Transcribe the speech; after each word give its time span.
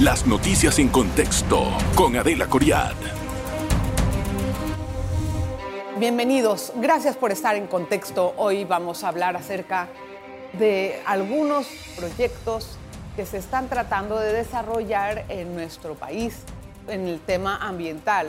Las 0.00 0.26
noticias 0.26 0.78
en 0.78 0.88
contexto 0.88 1.68
con 1.94 2.16
Adela 2.16 2.46
Coriad. 2.46 2.94
Bienvenidos, 5.98 6.74
gracias 6.76 7.16
por 7.16 7.32
estar 7.32 7.56
en 7.56 7.66
contexto. 7.66 8.34
Hoy 8.36 8.64
vamos 8.64 9.02
a 9.02 9.08
hablar 9.08 9.36
acerca 9.36 9.88
de 10.58 11.00
algunos 11.06 11.66
proyectos 11.96 12.76
que 13.16 13.24
se 13.24 13.38
están 13.38 13.68
tratando 13.68 14.18
de 14.18 14.32
desarrollar 14.34 15.24
en 15.30 15.54
nuestro 15.54 15.94
país 15.94 16.42
en 16.88 17.08
el 17.08 17.18
tema 17.20 17.56
ambiental. 17.56 18.28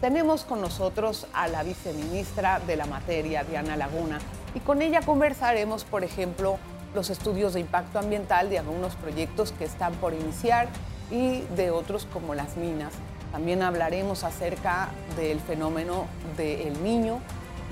Tenemos 0.00 0.44
con 0.44 0.60
nosotros 0.60 1.26
a 1.32 1.46
la 1.46 1.62
viceministra 1.62 2.60
de 2.66 2.76
la 2.76 2.86
materia, 2.86 3.44
Diana 3.44 3.76
Laguna, 3.76 4.18
y 4.54 4.60
con 4.60 4.82
ella 4.82 5.00
conversaremos, 5.00 5.84
por 5.84 6.04
ejemplo, 6.04 6.58
los 6.94 7.10
estudios 7.10 7.54
de 7.54 7.60
impacto 7.60 7.98
ambiental 7.98 8.48
de 8.50 8.58
algunos 8.58 8.94
proyectos 8.96 9.52
que 9.52 9.64
están 9.64 9.94
por 9.94 10.14
iniciar 10.14 10.68
y 11.10 11.40
de 11.56 11.70
otros 11.70 12.06
como 12.12 12.34
las 12.34 12.56
minas. 12.56 12.92
También 13.32 13.62
hablaremos 13.62 14.22
acerca 14.22 14.90
del 15.16 15.40
fenómeno 15.40 16.06
del 16.36 16.82
niño, 16.82 17.18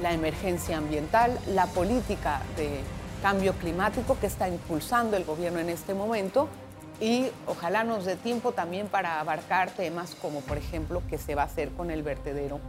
la 0.00 0.12
emergencia 0.12 0.78
ambiental, 0.78 1.38
la 1.46 1.66
política 1.66 2.42
de 2.56 2.80
cambio 3.22 3.52
climático 3.54 4.18
que 4.20 4.26
está 4.26 4.48
impulsando 4.48 5.16
el 5.16 5.24
gobierno 5.24 5.60
en 5.60 5.68
este 5.68 5.94
momento 5.94 6.48
y 7.00 7.28
ojalá 7.46 7.84
nos 7.84 8.04
dé 8.04 8.16
tiempo 8.16 8.52
también 8.52 8.88
para 8.88 9.20
abarcar 9.20 9.70
temas 9.70 10.16
como 10.20 10.40
por 10.40 10.58
ejemplo 10.58 11.02
qué 11.08 11.18
se 11.18 11.36
va 11.36 11.42
a 11.42 11.46
hacer 11.46 11.70
con 11.70 11.92
el 11.92 12.02
vertedero 12.02 12.60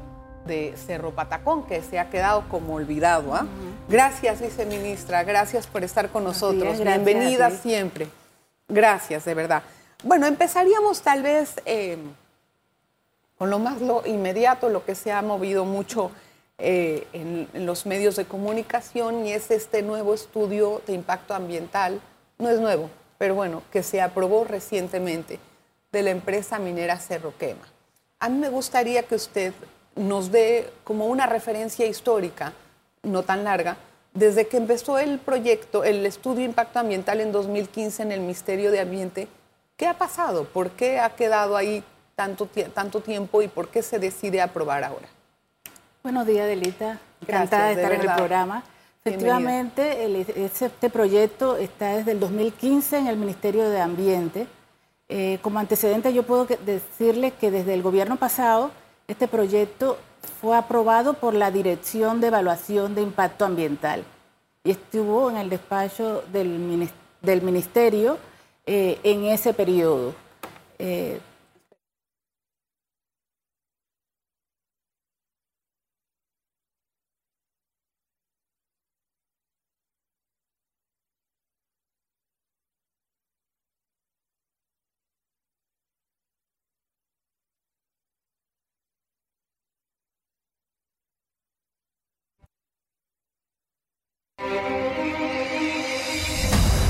de 0.46 0.74
Cerro 0.78 1.12
Patacón, 1.12 1.64
que 1.64 1.82
se 1.82 2.00
ha 2.00 2.10
quedado 2.10 2.48
como 2.50 2.76
olvidado. 2.76 3.34
¿ah? 3.34 3.46
Gracias, 3.88 4.42
viceministra, 4.42 5.24
gracias 5.24 5.68
por 5.68 5.84
estar 5.84 6.10
con 6.10 6.24
nosotros. 6.24 6.80
Bienvenida 6.80 7.52
siempre. 7.52 8.08
Gracias, 8.68 9.26
de 9.26 9.34
verdad. 9.34 9.64
Bueno, 10.04 10.28
empezaríamos 10.28 11.02
tal 11.02 11.24
vez 11.24 11.56
eh, 11.66 11.98
con 13.38 13.50
lo 13.50 13.60
más 13.60 13.82
lo 13.82 14.06
inmediato, 14.06 14.70
lo 14.70 14.86
que 14.86 14.96
se 14.96 15.12
ha 15.12 15.22
movido 15.22 15.66
mucho 15.66 16.12
eh, 16.58 17.08
en, 17.14 17.48
en, 17.54 17.66
los 17.66 17.86
medios 17.86 18.16
de 18.16 18.26
comunicación 18.26 19.26
y 19.26 19.34
es 19.34 19.50
este 19.52 19.82
nuevo 19.82 20.14
estudio 20.14 20.82
de 20.88 20.94
impacto 20.94 21.34
ambiental. 21.34 22.02
No 22.38 22.50
es 22.50 22.60
nuevo, 22.60 22.90
pero 23.18 23.36
bueno, 23.36 23.64
que 23.72 23.84
se 23.84 24.02
aprobó 24.02 24.44
recientemente 24.44 25.40
de 25.92 26.04
la 26.04 26.10
empresa 26.10 26.60
minera 26.60 27.00
Cerro 27.00 27.34
Quema. 27.38 27.68
A 28.20 28.30
mí 28.30 28.40
me 28.40 28.50
gustaría 28.50 29.04
que 29.04 29.16
usted 29.16 29.54
nos 29.96 30.32
dé 30.32 30.72
como 30.84 31.08
una 31.08 31.26
referencia 31.26 31.86
histórica, 31.86 32.54
no 33.04 33.24
tan 33.24 33.44
larga, 33.44 33.78
desde 34.14 34.48
que 34.48 34.58
empezó 34.58 35.00
el 35.00 35.20
proyecto, 35.20 35.84
el 35.84 36.06
estudio 36.06 36.40
de 36.40 36.46
impacto 36.46 36.80
ambiental 36.80 37.20
en 37.20 37.32
2015 37.32 38.04
en 38.04 38.12
el 38.12 38.20
Ministerio 38.20 38.72
de 38.72 38.80
Ambiente 38.80 39.28
¿Qué 39.78 39.88
ha 39.88 39.96
pasado? 39.96 40.46
¿Por 40.46 40.72
qué 40.72 41.00
ha 41.00 41.10
quedado 41.10 41.58
ahí 41.58 41.84
tanto, 42.16 42.48
tanto 42.74 43.02
tiempo 43.02 43.42
y 43.42 43.48
por 43.48 43.70
qué 43.70 43.82
se 43.82 43.98
decide 43.98 44.40
aprobar 44.40 44.84
ahora? 44.84 45.08
Buenos 46.04 46.28
días, 46.28 46.48
Delita. 46.48 47.00
Encantada 47.22 47.68
de 47.68 47.74
estar 47.74 47.92
en 47.92 48.02
el 48.02 48.16
programa. 48.16 48.64
Efectivamente, 49.04 50.06
este 50.36 50.90
proyecto 50.90 51.58
está 51.58 51.98
desde 51.98 52.12
el 52.12 52.20
2015 52.20 53.00
en 53.00 53.08
el 53.08 53.18
Ministerio 53.18 53.70
de 53.70 53.82
Ambiente. 53.82 54.48
Eh, 55.10 55.40
como 55.42 55.60
antecedente, 55.60 56.14
yo 56.14 56.24
puedo 56.24 56.46
decirles 56.46 57.34
que 57.34 57.52
desde 57.52 57.74
el 57.74 57.82
gobierno 57.82 58.16
pasado, 58.18 58.72
este 59.08 59.28
proyecto 59.28 59.98
fue 60.40 60.56
aprobado 60.56 61.14
por 61.16 61.34
la 61.34 61.52
Dirección 61.52 62.22
de 62.22 62.28
Evaluación 62.28 62.96
de 62.96 63.02
Impacto 63.02 63.46
Ambiental 63.46 64.04
y 64.64 64.72
estuvo 64.72 65.30
en 65.30 65.38
el 65.38 65.50
despacho 65.50 66.24
del, 66.32 66.48
Ministerio 67.42 68.18
eh, 68.66 69.00
en 69.04 69.26
ese 69.26 69.54
periodo. 69.54 70.14
Eh, 70.80 71.20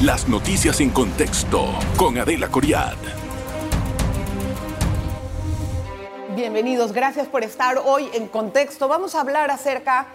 Las 0.03 0.27
noticias 0.27 0.81
en 0.81 0.89
contexto 0.89 1.65
con 1.95 2.17
Adela 2.17 2.49
Coriad. 2.49 2.97
Bienvenidos, 6.35 6.91
gracias 6.91 7.29
por 7.29 7.41
estar 7.41 7.77
hoy 7.77 8.09
en 8.13 8.27
contexto. 8.27 8.89
Vamos 8.89 9.15
a 9.15 9.21
hablar 9.21 9.49
acerca 9.49 10.07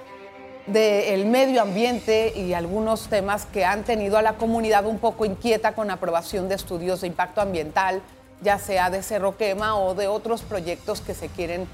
del 0.66 1.24
medio 1.24 1.62
ambiente 1.62 2.34
y 2.36 2.52
algunos 2.52 3.08
temas 3.08 3.46
que 3.46 3.64
han 3.64 3.82
tenido 3.82 4.18
a 4.18 4.22
la 4.22 4.34
comunidad 4.34 4.84
un 4.84 4.98
poco 4.98 5.24
inquieta 5.24 5.72
con 5.72 5.90
aprobación 5.90 6.50
de 6.50 6.56
estudios 6.56 7.00
de 7.00 7.06
impacto 7.06 7.40
ambiental, 7.40 8.02
ya 8.42 8.58
sea 8.58 8.90
de 8.90 9.02
Cerro 9.02 9.38
Quema 9.38 9.74
o 9.78 9.94
de 9.94 10.06
otros 10.06 10.42
proyectos 10.42 11.00
que 11.00 11.14
se 11.14 11.28
quieren 11.28 11.66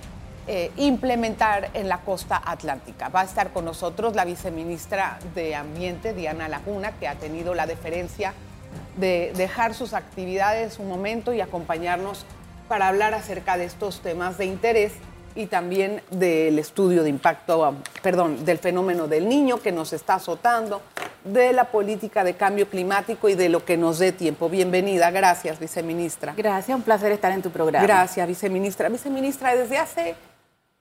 eh, 0.46 0.70
implementar 0.76 1.70
en 1.74 1.88
la 1.88 2.00
costa 2.00 2.42
atlántica. 2.44 3.08
Va 3.08 3.22
a 3.22 3.24
estar 3.24 3.52
con 3.52 3.64
nosotros 3.64 4.14
la 4.14 4.24
viceministra 4.24 5.18
de 5.34 5.54
Ambiente, 5.54 6.12
Diana 6.12 6.48
Laguna, 6.48 6.92
que 6.98 7.08
ha 7.08 7.14
tenido 7.14 7.54
la 7.54 7.66
deferencia 7.66 8.34
de 8.96 9.32
dejar 9.36 9.74
sus 9.74 9.94
actividades 9.94 10.78
un 10.78 10.88
momento 10.88 11.32
y 11.32 11.40
acompañarnos 11.40 12.26
para 12.68 12.88
hablar 12.88 13.14
acerca 13.14 13.56
de 13.56 13.64
estos 13.64 14.00
temas 14.00 14.38
de 14.38 14.44
interés 14.46 14.92
y 15.34 15.46
también 15.46 16.02
del 16.10 16.58
estudio 16.58 17.02
de 17.02 17.08
impacto, 17.08 17.74
perdón, 18.02 18.44
del 18.44 18.58
fenómeno 18.58 19.08
del 19.08 19.28
niño 19.28 19.60
que 19.60 19.72
nos 19.72 19.92
está 19.92 20.14
azotando, 20.14 20.80
de 21.24 21.52
la 21.52 21.64
política 21.64 22.22
de 22.22 22.34
cambio 22.34 22.68
climático 22.68 23.28
y 23.28 23.34
de 23.34 23.48
lo 23.48 23.64
que 23.64 23.76
nos 23.76 23.98
dé 23.98 24.12
tiempo. 24.12 24.48
Bienvenida, 24.48 25.10
gracias, 25.10 25.58
viceministra. 25.58 26.34
Gracias, 26.36 26.76
un 26.76 26.82
placer 26.82 27.12
estar 27.12 27.32
en 27.32 27.42
tu 27.42 27.50
programa. 27.50 27.84
Gracias, 27.84 28.28
viceministra. 28.28 28.88
Viceministra, 28.88 29.56
desde 29.56 29.78
hace 29.78 30.14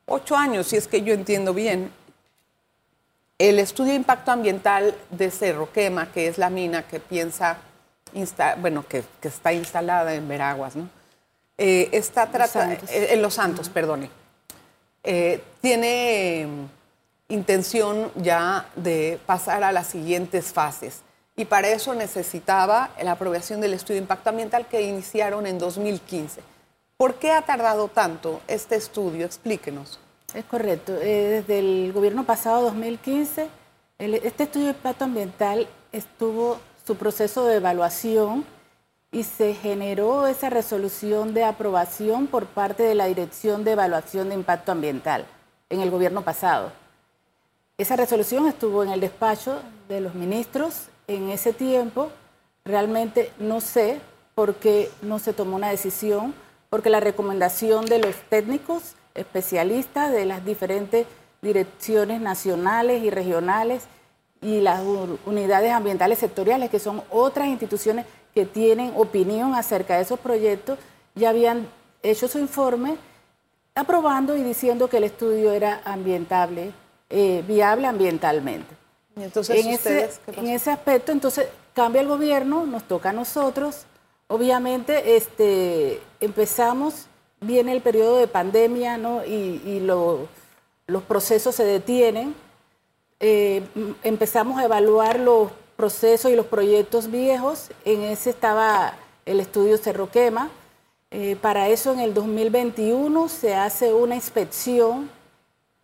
ocho 0.06 0.36
años, 0.36 0.68
si 0.68 0.78
es 0.78 0.88
que 0.88 1.02
yo 1.02 1.14
entiendo 1.14 1.54
bien, 1.54 1.92
el 3.38 3.60
estudio 3.60 3.92
de 3.92 3.98
impacto 3.98 4.32
ambiental 4.32 4.96
de 5.10 5.32
Cerro 5.32 5.72
Quema, 5.72 6.12
que 6.12 6.28
es 6.28 6.38
la 6.38 6.50
mina 6.50 6.84
que 6.84 7.00
piensa, 7.00 7.58
bueno, 8.60 8.86
que, 8.88 9.04
está 9.22 9.54
instalada 9.54 10.14
en 10.14 10.28
Veraguas, 10.28 10.76
¿no? 10.76 10.90
Eh, 11.58 11.90
está 11.92 12.30
eh, 12.90 13.08
en 13.12 13.22
Los 13.22 13.36
Santos, 13.36 13.70
perdone. 13.70 14.10
Eh, 15.04 15.42
tiene 15.62 16.48
intención 17.28 18.12
ya 18.16 18.68
de 18.76 19.20
pasar 19.26 19.64
a 19.64 19.72
las 19.72 19.88
siguientes 19.88 20.54
fases. 20.54 21.02
Y 21.36 21.46
para 21.46 21.70
eso 21.70 21.96
necesitaba 21.96 22.92
la 23.02 23.14
aprobación 23.14 23.60
del 23.60 23.74
estudio 23.74 23.96
de 23.96 24.04
impacto 24.04 24.30
ambiental 24.30 24.68
que 24.68 24.84
iniciaron 24.84 25.48
en 25.48 25.58
2015. 25.58 26.42
¿Por 26.98 27.16
qué 27.16 27.32
ha 27.32 27.42
tardado 27.42 27.88
tanto 27.88 28.42
este 28.48 28.76
estudio? 28.76 29.26
Explíquenos. 29.26 30.00
Es 30.34 30.46
correcto. 30.46 30.94
Eh, 31.02 31.44
desde 31.48 31.60
el 31.60 31.94
gobierno 31.94 32.24
pasado, 32.24 32.62
2015, 32.64 33.50
este 34.00 34.44
estudio 34.44 34.68
de 34.68 34.74
impacto 34.74 35.06
ambiental 35.06 35.68
estuvo 35.92 36.60
su 36.86 36.96
proceso 36.96 37.46
de 37.46 37.58
evaluación 37.58 38.46
y 39.12 39.24
se 39.24 39.54
generó 39.54 40.28
esa 40.28 40.50
resolución 40.50 41.34
de 41.34 41.44
aprobación 41.44 42.28
por 42.28 42.48
parte 42.48 42.84
de 42.84 42.96
la 42.96 43.06
Dirección 43.06 43.64
de 43.64 43.72
Evaluación 43.72 44.30
de 44.30 44.36
Impacto 44.36 44.72
Ambiental 44.72 45.26
en 45.70 45.82
el 45.82 45.92
gobierno 45.92 46.24
pasado. 46.24 46.72
Esa 47.78 47.96
resolución 47.96 48.48
estuvo 48.48 48.84
en 48.84 48.90
el 48.90 49.00
despacho 49.00 49.62
de 49.88 50.02
los 50.02 50.16
ministros 50.16 50.88
en 51.08 51.30
ese 51.30 51.54
tiempo. 51.54 52.10
Realmente 52.66 53.32
no 53.40 53.62
sé 53.62 54.02
por 54.36 54.56
qué 54.56 54.90
no 55.02 55.20
se 55.20 55.34
tomó 55.34 55.56
una 55.56 55.70
decisión 55.70 56.34
porque 56.74 56.90
la 56.90 57.00
recomendación 57.00 57.86
de 57.86 58.00
los 58.00 58.16
técnicos 58.30 58.96
especialistas 59.14 60.12
de 60.12 60.26
las 60.26 60.44
diferentes 60.44 61.06
direcciones 61.40 62.20
nacionales 62.20 63.04
y 63.04 63.12
regionales 63.12 63.84
y 64.42 64.60
las 64.60 64.82
unidades 65.28 65.72
ambientales 65.72 66.18
sectoriales, 66.18 66.72
que 66.72 66.80
son 66.80 67.04
otras 67.12 67.48
instituciones 67.48 68.08
que 68.34 68.48
tienen 68.48 68.92
opinión 68.96 69.54
acerca 69.54 69.98
de 69.98 70.02
esos 70.02 70.20
proyectos, 70.20 70.80
ya 71.14 71.30
habían 71.30 71.68
hecho 72.02 72.28
su 72.28 72.40
informe 72.40 72.98
aprobando 73.76 74.36
y 74.36 74.42
diciendo 74.42 74.90
que 74.90 74.98
el 74.98 75.04
estudio 75.04 75.52
era 75.52 75.80
ambientable, 75.86 76.72
eh, 77.12 77.44
viable 77.48 77.86
ambientalmente. 77.86 78.76
entonces, 79.16 79.64
en, 79.64 79.74
ese, 79.74 80.10
en 80.26 80.48
ese 80.48 80.72
aspecto, 80.72 81.12
entonces 81.12 81.46
cambia 81.76 82.02
el 82.02 82.08
gobierno, 82.08 82.66
nos 82.66 82.84
toca 82.86 83.12
a 83.12 83.14
nosotros 83.14 83.86
Obviamente, 84.34 85.16
este, 85.16 86.02
empezamos, 86.20 87.06
viene 87.40 87.72
el 87.72 87.82
periodo 87.82 88.18
de 88.18 88.26
pandemia, 88.28 88.98
¿no? 88.98 89.24
Y, 89.24 89.80
los 89.80 91.04
procesos 91.04 91.54
se 91.54 91.64
detienen. 91.64 92.34
Eh, 93.20 93.62
empezamos 94.04 94.58
a 94.58 94.66
evaluar 94.66 95.20
los 95.20 95.52
procesos 95.76 96.32
y 96.32 96.36
los 96.36 96.48
proyectos 96.48 97.12
viejos. 97.12 97.70
En 97.86 98.02
ese 98.02 98.32
estaba 98.32 98.96
el 99.28 99.40
estudio 99.40 99.78
Cerro 99.78 100.10
Quema. 100.10 100.50
Eh, 101.12 101.38
para 101.40 101.70
eso 101.70 101.94
en 101.94 102.00
el 102.00 102.16
2021 102.16 103.30
se 103.30 103.54
hace 103.54 103.94
una 103.94 104.16
inspección 104.16 105.12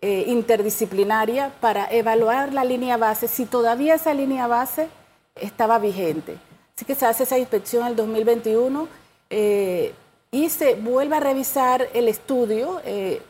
eh, 0.01 0.23
interdisciplinaria 0.25 1.53
para 1.61 1.85
evaluar 1.91 2.51
la 2.51 2.63
línea 2.63 2.97
base, 2.97 3.27
si 3.27 3.45
todavía 3.45 3.93
esa 3.93 4.15
línea 4.15 4.47
base 4.47 4.89
estaba 5.35 5.77
vigente. 5.77 6.48
Así 6.79 6.85
que 6.85 6.95
se 6.95 7.05
hace 7.05 7.23
esa 7.23 7.37
inspección 7.37 7.81
en 7.81 7.89
el 7.89 7.95
2021 7.97 8.87
eh, 9.29 9.93
y 10.31 10.47
se 10.47 10.75
vuelve 10.75 11.17
a 11.17 11.19
revisar 11.19 11.89
el 11.93 12.07
estudio 12.07 12.79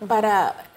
para 0.08 0.68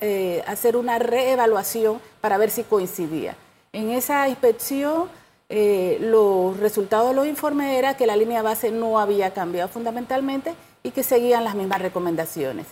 hacer 0.47 0.79
una 0.79 0.99
reevaluación 0.99 2.01
para 2.23 2.39
ver 2.39 2.49
si 2.49 2.63
coincidía. 2.63 3.37
En 3.75 3.91
esa 3.91 4.27
inspección 4.27 5.11
eh, 5.55 5.99
los 6.01 6.59
resultados 6.59 7.11
de 7.11 7.15
los 7.15 7.27
informes 7.27 7.77
era 7.77 7.95
que 7.95 8.07
la 8.07 8.17
línea 8.17 8.41
base 8.41 8.71
no 8.71 8.99
había 8.99 9.35
cambiado 9.35 9.69
fundamentalmente 9.69 10.55
y 10.83 10.93
que 10.93 11.03
seguían 11.03 11.45
las 11.45 11.55
mismas 11.55 11.83
recomendaciones. 11.83 12.67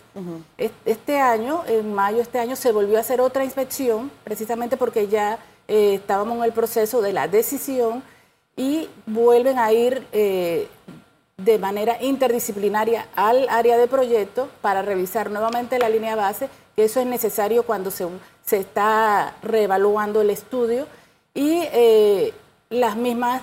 Este 0.87 1.21
año, 1.21 1.63
en 1.67 1.93
mayo 1.93 2.17
de 2.17 2.23
este 2.23 2.39
año, 2.39 2.57
se 2.57 2.73
volvió 2.73 2.97
a 2.97 3.01
hacer 3.01 3.21
otra 3.21 3.45
inspección, 3.45 4.11
precisamente 4.25 4.79
porque 4.79 5.09
ya 5.09 5.39
eh, 5.69 5.97
estábamos 5.97 6.39
en 6.39 6.45
el 6.45 6.53
proceso 6.53 7.03
de 7.03 7.13
la 7.13 7.29
decisión 7.29 8.03
y 8.61 8.89
vuelven 9.07 9.59
a 9.59 9.73
ir 9.73 10.07
eh, 10.13 10.69
de 11.39 11.59
manera 11.59 12.03
interdisciplinaria 12.03 13.07
al 13.17 13.49
área 13.49 13.79
de 13.79 13.89
proyecto 13.89 14.49
para 14.61 14.83
revisar 14.83 15.31
nuevamente 15.31 15.79
la 15.79 15.89
línea 15.89 16.15
base, 16.15 16.51
que 16.77 16.85
eso 16.85 17.01
es 17.01 17.07
necesario 17.07 17.63
cuando 17.63 17.91
se, 17.91 18.07
se 18.45 18.59
está 18.59 19.35
reevaluando 19.43 20.21
el 20.21 20.29
estudio. 20.29 20.87
Y 21.33 21.63
las 22.69 22.97
mismas, 22.97 23.43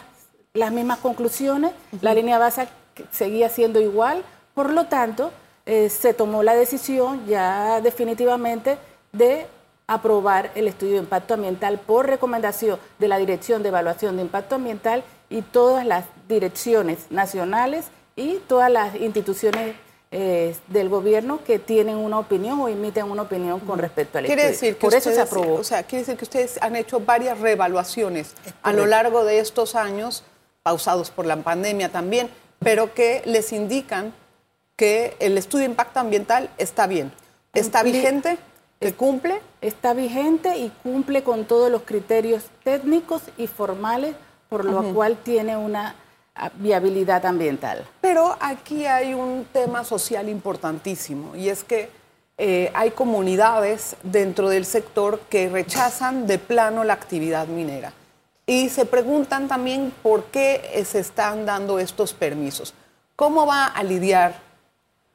las 0.54 0.72
mismas 0.72 1.00
conclusiones, 1.00 1.72
la 2.02 2.14
línea 2.14 2.38
base 2.38 2.68
seguía 3.12 3.50
siendo 3.50 3.80
igual, 3.80 4.24
por 4.54 4.72
lo 4.72 4.86
tanto, 4.86 5.32
eh, 5.66 5.90
se 5.90 6.14
tomó 6.14 6.44
la 6.44 6.56
decisión 6.56 7.26
ya 7.28 7.82
definitivamente 7.82 8.78
de 9.12 9.48
aprobar 9.88 10.52
el 10.56 10.68
estudio 10.68 10.94
de 10.94 11.00
impacto 11.00 11.34
ambiental 11.34 11.80
por 11.80 12.06
recomendación 12.08 12.78
de 13.00 13.08
la 13.08 13.18
Dirección 13.18 13.64
de 13.64 13.70
Evaluación 13.70 14.18
de 14.18 14.22
Impacto 14.22 14.56
Ambiental 14.56 15.04
y 15.30 15.42
todas 15.42 15.86
las 15.86 16.06
direcciones 16.28 17.00
nacionales 17.10 17.86
y 18.18 18.36
todas 18.48 18.70
las 18.70 18.96
instituciones 18.96 19.76
eh, 20.12 20.56
del 20.68 20.90
gobierno 20.90 21.44
que 21.44 21.60
tienen 21.60 21.98
una 21.98 22.20
opinión 22.20 22.60
o 22.62 22.68
emiten 22.68 23.12
una 23.12 23.24
opinión 23.24 23.60
con 23.62 23.80
respecto 23.80 24.18
al 24.18 24.26
quiere 24.26 24.48
Decir 24.48 24.76
que 24.76 24.82
Por 24.82 24.94
eso 24.94 25.12
se 25.12 25.22
aprobó. 25.22 25.56
O 25.56 25.64
sea, 25.64 25.84
quiere 25.84 26.04
decir 26.04 26.18
que 26.18 26.24
ustedes 26.24 26.58
han 26.62 26.76
hecho 26.76 27.00
varias 27.00 27.40
reevaluaciones 27.40 28.34
a 28.64 28.74
lo 28.74 28.86
largo 28.86 29.24
de 29.24 29.40
estos 29.40 29.76
años, 29.76 30.24
pausados 30.64 31.12
por 31.12 31.26
la 31.26 31.38
pandemia 31.38 31.90
también, 31.90 32.30
pero 32.60 32.94
que 32.94 33.22
les 33.26 33.54
indican 33.54 34.14
que 34.76 35.16
el 35.20 35.38
estudio 35.38 35.64
de 35.66 35.72
impacto 35.72 36.00
ambiental 36.00 36.50
está 36.58 36.88
bien. 36.88 37.12
¿Está 37.54 37.84
vigente? 37.84 38.38
¿Que 38.80 38.94
cumple? 38.94 39.42
Está 39.62 39.94
vigente 39.94 40.58
y 40.58 40.72
cumple 40.84 41.24
con 41.24 41.46
todos 41.46 41.72
los 41.72 41.82
criterios 41.82 42.44
técnicos 42.64 43.24
y 43.38 43.48
formales, 43.48 44.16
por 44.50 44.66
lo 44.66 44.94
cual 44.94 45.18
tiene 45.18 45.58
una 45.58 45.96
viabilidad 46.56 47.26
ambiental. 47.26 47.86
Pero 48.02 48.38
aquí 48.40 48.86
hay 48.86 49.14
un 49.14 49.46
tema 49.52 49.84
social 49.84 50.30
importantísimo 50.30 51.36
y 51.36 51.50
es 51.50 51.64
que 51.64 51.90
eh, 52.38 52.72
hay 52.76 52.92
comunidades 52.92 53.96
dentro 54.04 54.50
del 54.50 54.66
sector 54.66 55.22
que 55.22 55.50
rechazan 55.50 56.28
de 56.28 56.38
plano 56.38 56.84
la 56.84 56.94
actividad 56.94 57.48
minera 57.48 57.94
y 58.46 58.70
se 58.70 58.86
preguntan 58.86 59.48
también 59.48 59.92
por 60.04 60.26
qué 60.26 60.84
se 60.86 61.00
están 61.00 61.46
dando 61.46 61.80
estos 61.80 62.14
permisos. 62.14 62.74
¿Cómo 63.16 63.46
va 63.46 63.66
a 63.66 63.84
lidiar 63.84 64.47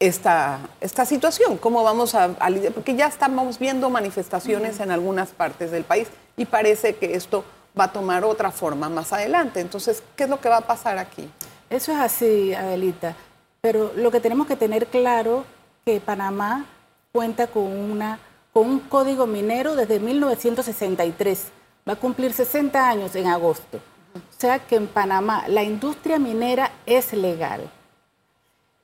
esta, 0.06 0.58
esta 0.81 1.06
situación? 1.06 1.56
¿Cómo 1.58 1.82
vamos 1.84 2.14
a, 2.14 2.25
a? 2.25 2.50
Porque 2.75 2.96
ya 2.96 3.06
estamos 3.06 3.58
viendo 3.58 3.88
manifestaciones 3.88 4.81
en 4.81 4.90
algunas 4.90 5.31
partes 5.31 5.70
del 5.70 5.84
país 5.84 6.08
y 6.37 6.44
parece 6.44 6.96
que 6.96 7.14
esto 7.14 7.44
va 7.78 7.84
a 7.84 7.93
tomar 7.93 8.25
otra 8.25 8.50
forma 8.50 8.88
más 8.88 9.12
adelante. 9.12 9.60
Entonces, 9.60 10.02
¿qué 10.16 10.25
es 10.25 10.31
lo 10.31 10.40
que 10.40 10.49
va 10.49 10.58
a 10.58 10.66
pasar 10.66 10.99
aquí? 10.99 11.28
Eso 11.70 11.93
es 11.93 11.99
así, 11.99 12.52
Adelita. 12.52 13.14
Pero 13.60 13.93
lo 13.94 14.10
que 14.10 14.20
tenemos 14.20 14.46
que 14.49 14.56
tener 14.56 14.88
claro 14.88 15.44
que 15.84 16.00
Panamá 16.00 16.66
cuenta 17.12 17.46
con, 17.46 17.64
una, 17.64 18.19
con 18.52 18.69
un 18.69 18.81
código 18.81 19.26
minero 19.26 19.76
desde 19.76 20.00
1963. 20.00 21.44
Va 21.88 21.93
a 21.93 21.96
cumplir 21.96 22.32
60 22.32 22.88
años 22.88 23.14
en 23.14 23.28
agosto. 23.28 23.78
O 24.14 24.40
sea 24.40 24.58
que 24.58 24.76
en 24.76 24.88
Panamá 24.88 25.44
la 25.46 25.62
industria 25.62 26.19
minera 26.19 26.72
es 26.87 27.12
legal. 27.12 27.70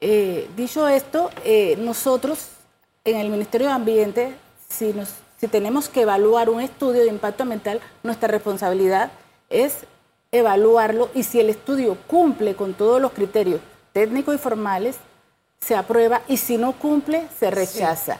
Eh, 0.00 0.48
dicho 0.56 0.86
esto, 0.88 1.30
eh, 1.44 1.76
nosotros 1.78 2.48
en 3.04 3.16
el 3.16 3.30
Ministerio 3.30 3.68
de 3.68 3.72
Ambiente, 3.72 4.34
si 4.68 4.92
nos 4.92 5.14
si 5.38 5.46
tenemos 5.46 5.88
que 5.88 6.02
evaluar 6.02 6.50
un 6.50 6.60
estudio 6.60 7.02
de 7.02 7.08
impacto 7.08 7.44
ambiental, 7.44 7.80
nuestra 8.02 8.28
responsabilidad 8.28 9.12
es 9.50 9.86
evaluarlo 10.32 11.10
y 11.14 11.22
si 11.22 11.38
el 11.38 11.48
estudio 11.48 11.96
cumple 12.06 12.54
con 12.56 12.74
todos 12.74 13.00
los 13.00 13.12
criterios 13.12 13.60
técnicos 13.92 14.34
y 14.34 14.38
formales, 14.38 14.96
se 15.60 15.76
aprueba 15.76 16.22
y 16.28 16.36
si 16.38 16.58
no 16.58 16.72
cumple, 16.72 17.28
se 17.38 17.50
rechaza. 17.50 18.18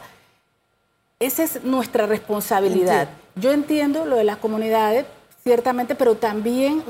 Esa 1.19 1.43
es 1.43 1.63
nuestra 1.63 2.07
responsabilidad. 2.07 3.09
Yo 3.35 3.51
entiendo 3.51 4.05
lo 4.05 4.15
de 4.15 4.23
las 4.23 4.37
comunidades, 4.37 5.05
ciertamente, 5.43 5.95
pero 5.95 6.15
también 6.15 6.83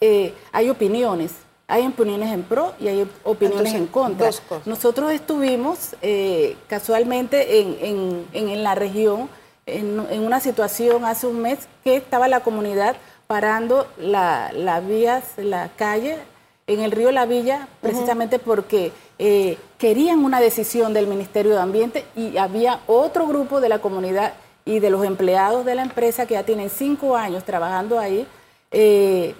eh, 0.00 0.32
hay 0.52 0.70
opiniones. 0.70 1.32
Hay 1.66 1.86
opiniones 1.86 2.32
en 2.32 2.42
pro 2.42 2.74
y 2.78 2.88
hay 2.88 3.08
opiniones 3.24 3.74
en 3.74 3.86
contra. 3.86 4.30
Nosotros 4.66 5.12
estuvimos 5.12 5.96
eh, 6.02 6.56
casualmente 6.68 7.60
en 7.60 8.62
la 8.62 8.74
región 8.74 9.28
en, 9.66 10.24
una 10.24 10.40
situación 10.40 11.04
hace 11.04 11.26
un 11.26 11.40
mes 11.40 11.68
que 11.82 11.96
estaba 11.96 12.28
la 12.28 12.40
comunidad 12.40 12.96
parando 13.26 13.86
las 13.98 14.52
la 14.52 14.80
vías, 14.80 15.24
la 15.36 15.70
calle 15.76 16.18
en 16.66 16.80
el 16.80 16.92
río 16.92 17.12
La 17.12 17.26
Villa, 17.26 17.68
precisamente 17.80 18.38
porque 18.38 18.92
eh, 19.18 19.58
querían 19.78 20.24
una 20.24 20.40
decisión 20.40 20.94
del 20.94 21.06
Ministerio 21.06 21.52
de 21.52 21.60
Ambiente 21.60 22.04
y 22.16 22.36
había 22.36 22.80
otro 22.86 23.26
grupo 23.26 23.60
de 23.60 23.68
la 23.68 23.80
comunidad 23.80 24.34
y 24.64 24.80
de 24.80 24.88
los 24.88 25.04
empleados 25.04 25.66
de 25.66 25.74
la 25.74 25.82
empresa 25.82 26.26
que 26.26 26.34
ya 26.34 26.42
tienen 26.42 26.70
cinco 26.70 27.16
años 27.16 27.44
trabajando 27.44 27.98
ahí. 27.98 28.26
Eh, 28.70 29.34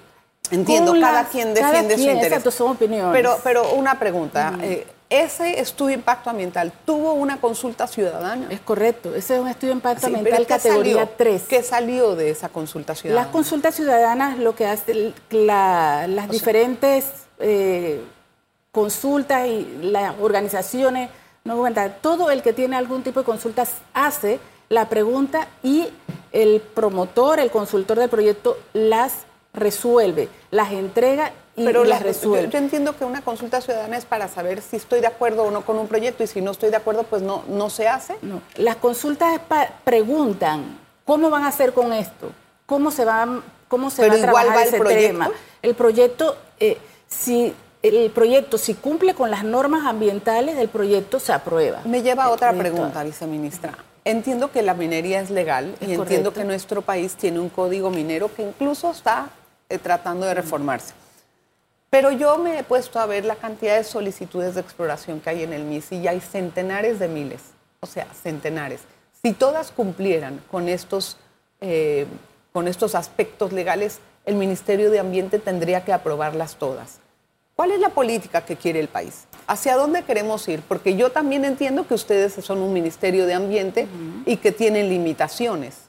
Entiendo, 0.51 0.95
cada 1.01 1.25
quien 1.25 1.55
defiende 1.55 1.97
su 1.97 2.03
interés. 2.03 2.25
Exacto, 2.27 2.51
son 2.51 2.73
opiniones. 2.73 3.13
Pero, 3.13 3.39
pero 3.43 3.73
una 3.75 3.99
pregunta 3.99 4.59
ese 5.11 5.61
estudio 5.61 5.89
de 5.89 5.95
impacto 5.95 6.31
ambiental 6.31 6.73
tuvo 6.85 7.13
una 7.13 7.41
consulta 7.41 7.87
ciudadana. 7.87 8.49
Es 8.51 8.61
correcto, 8.61 9.15
ese 9.15 9.37
es 9.37 9.41
un 9.41 9.49
estudio 9.49 9.73
de 9.73 9.77
impacto 9.77 10.07
ambiental 10.07 10.47
categoría 10.47 11.07
3. 11.17 11.43
¿Qué 11.43 11.63
salió 11.63 12.17
de 12.17 12.31
esa 12.31 12.49
consulta 12.49 12.95
ciudadana? 12.95 13.27
Las 13.27 13.33
consultas 13.33 13.75
ciudadanas, 13.75 14.39
lo 14.39 14.55
que 14.55 14.67
hace 14.67 15.13
las 15.31 16.31
diferentes 16.31 17.05
eh, 17.39 18.03
consultas 18.73 19.47
y 19.47 19.79
las 19.83 20.15
organizaciones 20.21 21.11
no 21.45 21.63
todo 22.01 22.31
el 22.31 22.43
que 22.43 22.55
tiene 22.55 22.77
algún 22.77 23.03
tipo 23.03 23.21
de 23.21 23.27
consultas 23.27 23.73
hace 23.93 24.41
la 24.71 24.89
pregunta 24.89 25.47
y 25.63 25.89
el 26.33 26.61
promotor, 26.61 27.39
el 27.39 27.51
consultor 27.51 27.99
del 27.99 28.09
proyecto 28.09 28.57
las 28.73 29.13
resuelve, 29.55 30.29
las 30.51 30.73
entrega 30.73 31.33
pero 31.57 31.85
las 31.85 32.03
resuelve. 32.03 32.51
Yo, 32.51 32.59
entiendo 32.59 32.97
que 32.97 33.05
una 33.05 33.23
consulta 33.23 33.61
ciudadana 33.61 33.97
es 33.97 34.05
para 34.05 34.29
saber 34.29 34.61
si 34.61 34.77
estoy 34.77 35.01
de 35.01 35.07
acuerdo 35.07 35.45
o 35.45 35.51
no 35.51 35.65
con 35.65 35.79
un 35.79 35.87
proyecto 35.87 36.25
y 36.25 36.27
si 36.27 36.41
no 36.41 36.51
estoy 36.51 36.71
de 36.71 36.77
acuerdo, 36.77 37.05
pues 37.05 37.23
no, 37.23 37.45
no 37.49 37.71
se 37.71 37.89
hace. 37.89 38.17
No, 38.23 38.43
las 38.57 38.77
consultas 38.77 39.41
preguntan 39.85 40.79
cómo 41.05 41.31
van 41.31 41.45
a 41.45 41.49
hacer 41.49 41.73
con 41.73 41.93
esto, 41.93 42.33
cómo 42.67 42.91
se 42.91 43.05
va, 43.05 43.43
cómo 43.69 43.91
se 43.91 44.09
va 44.09 44.15
a 44.15 44.19
trabajar 44.19 44.67
ese 44.67 44.81
tema. 44.81 45.31
El 45.63 45.75
proyecto, 45.75 46.37
eh, 46.59 46.79
si 47.07 47.55
el 47.83 48.11
proyecto, 48.11 48.59
si 48.59 48.75
cumple 48.75 49.15
con 49.15 49.31
las 49.31 49.45
normas 49.45 49.87
ambientales, 49.87 50.57
el 50.59 50.69
proyecto 50.69 51.21
se 51.21 51.33
aprueba. 51.33 51.83
Me 51.85 52.03
lleva 52.03 52.25
a 52.25 52.31
otra 52.31 52.53
pregunta, 52.53 53.03
viceministra. 53.05 53.77
Entiendo 54.07 54.51
que 54.51 54.63
la 54.63 54.75
minería 54.75 55.21
es 55.21 55.31
legal 55.31 55.75
y 55.81 55.93
entiendo 55.93 56.33
que 56.33 56.45
nuestro 56.45 56.83
país 56.83 57.15
tiene 57.15 57.41
un 57.41 57.49
código 57.49 57.91
minero 57.91 58.35
que 58.35 58.43
incluso 58.43 58.91
está 58.91 59.31
eh, 59.69 59.79
tratando 59.79 60.27
de 60.27 60.35
reformarse. 60.35 60.95
Pero 61.91 62.11
yo 62.11 62.39
me 62.39 62.59
he 62.59 62.65
puesto 62.65 62.99
a 62.99 63.07
ver 63.07 63.25
la 63.25 63.37
cantidad 63.37 63.77
de 63.77 63.85
solicitudes 63.85 64.55
de 64.57 64.61
exploración 64.61 65.21
que 65.21 65.31
hay 65.31 65.43
en 65.45 65.53
el 65.53 65.63
MIS 65.63 65.93
y 65.93 66.09
hay 66.09 66.21
centenares 66.21 66.99
de 66.99 67.09
miles, 67.09 67.41
o 67.81 67.87
sea, 67.87 68.07
centenares. 68.21 68.81
Si 69.23 69.33
todas 69.33 69.71
cumplieran 69.71 70.41
con 70.51 70.69
estos, 70.69 71.17
eh, 71.61 72.07
con 72.53 72.67
estos 72.67 72.95
aspectos 72.95 73.53
legales, 73.53 74.01
el 74.25 74.35
Ministerio 74.35 74.91
de 74.91 74.99
Ambiente 74.99 75.39
tendría 75.39 75.85
que 75.85 75.93
aprobarlas 75.93 76.57
todas. 76.57 76.99
¿Cuál 77.55 77.71
es 77.71 77.79
la 77.79 77.91
política 77.91 78.45
que 78.45 78.57
quiere 78.57 78.81
el 78.81 78.89
país? 78.89 79.27
¿Hacia 79.47 79.77
dónde 79.77 80.03
queremos 80.03 80.49
ir? 80.49 80.63
Porque 80.67 80.97
yo 80.97 81.13
también 81.13 81.45
entiendo 81.45 81.87
que 81.87 81.95
ustedes 81.95 82.33
son 82.45 82.59
un 82.59 82.73
Ministerio 82.73 83.27
de 83.27 83.35
Ambiente 83.35 83.87
y 84.27 84.39
que 84.39 84.51
tienen 84.51 84.89
limitaciones. 84.89 85.84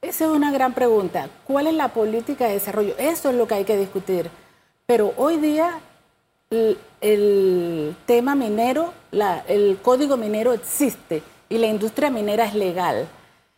Esa 0.00 0.26
es 0.26 0.30
una 0.30 0.52
gran 0.52 0.74
pregunta. 0.74 1.28
¿Cuál 1.44 1.66
es 1.66 1.74
la 1.74 1.88
política 1.88 2.46
de 2.46 2.54
desarrollo? 2.54 2.94
Eso 2.98 3.30
es 3.30 3.36
lo 3.36 3.48
que 3.48 3.54
hay 3.54 3.64
que 3.64 3.76
discutir. 3.76 4.30
Pero 4.86 5.12
hoy 5.16 5.38
día 5.38 5.80
el, 6.50 7.96
tema 8.06 8.36
minero, 8.36 8.94
el 9.48 9.78
código 9.82 10.16
minero 10.16 10.52
existe 10.52 11.22
y 11.48 11.58
la 11.58 11.66
industria 11.66 12.10
minera 12.10 12.44
es 12.44 12.54
legal. 12.54 13.08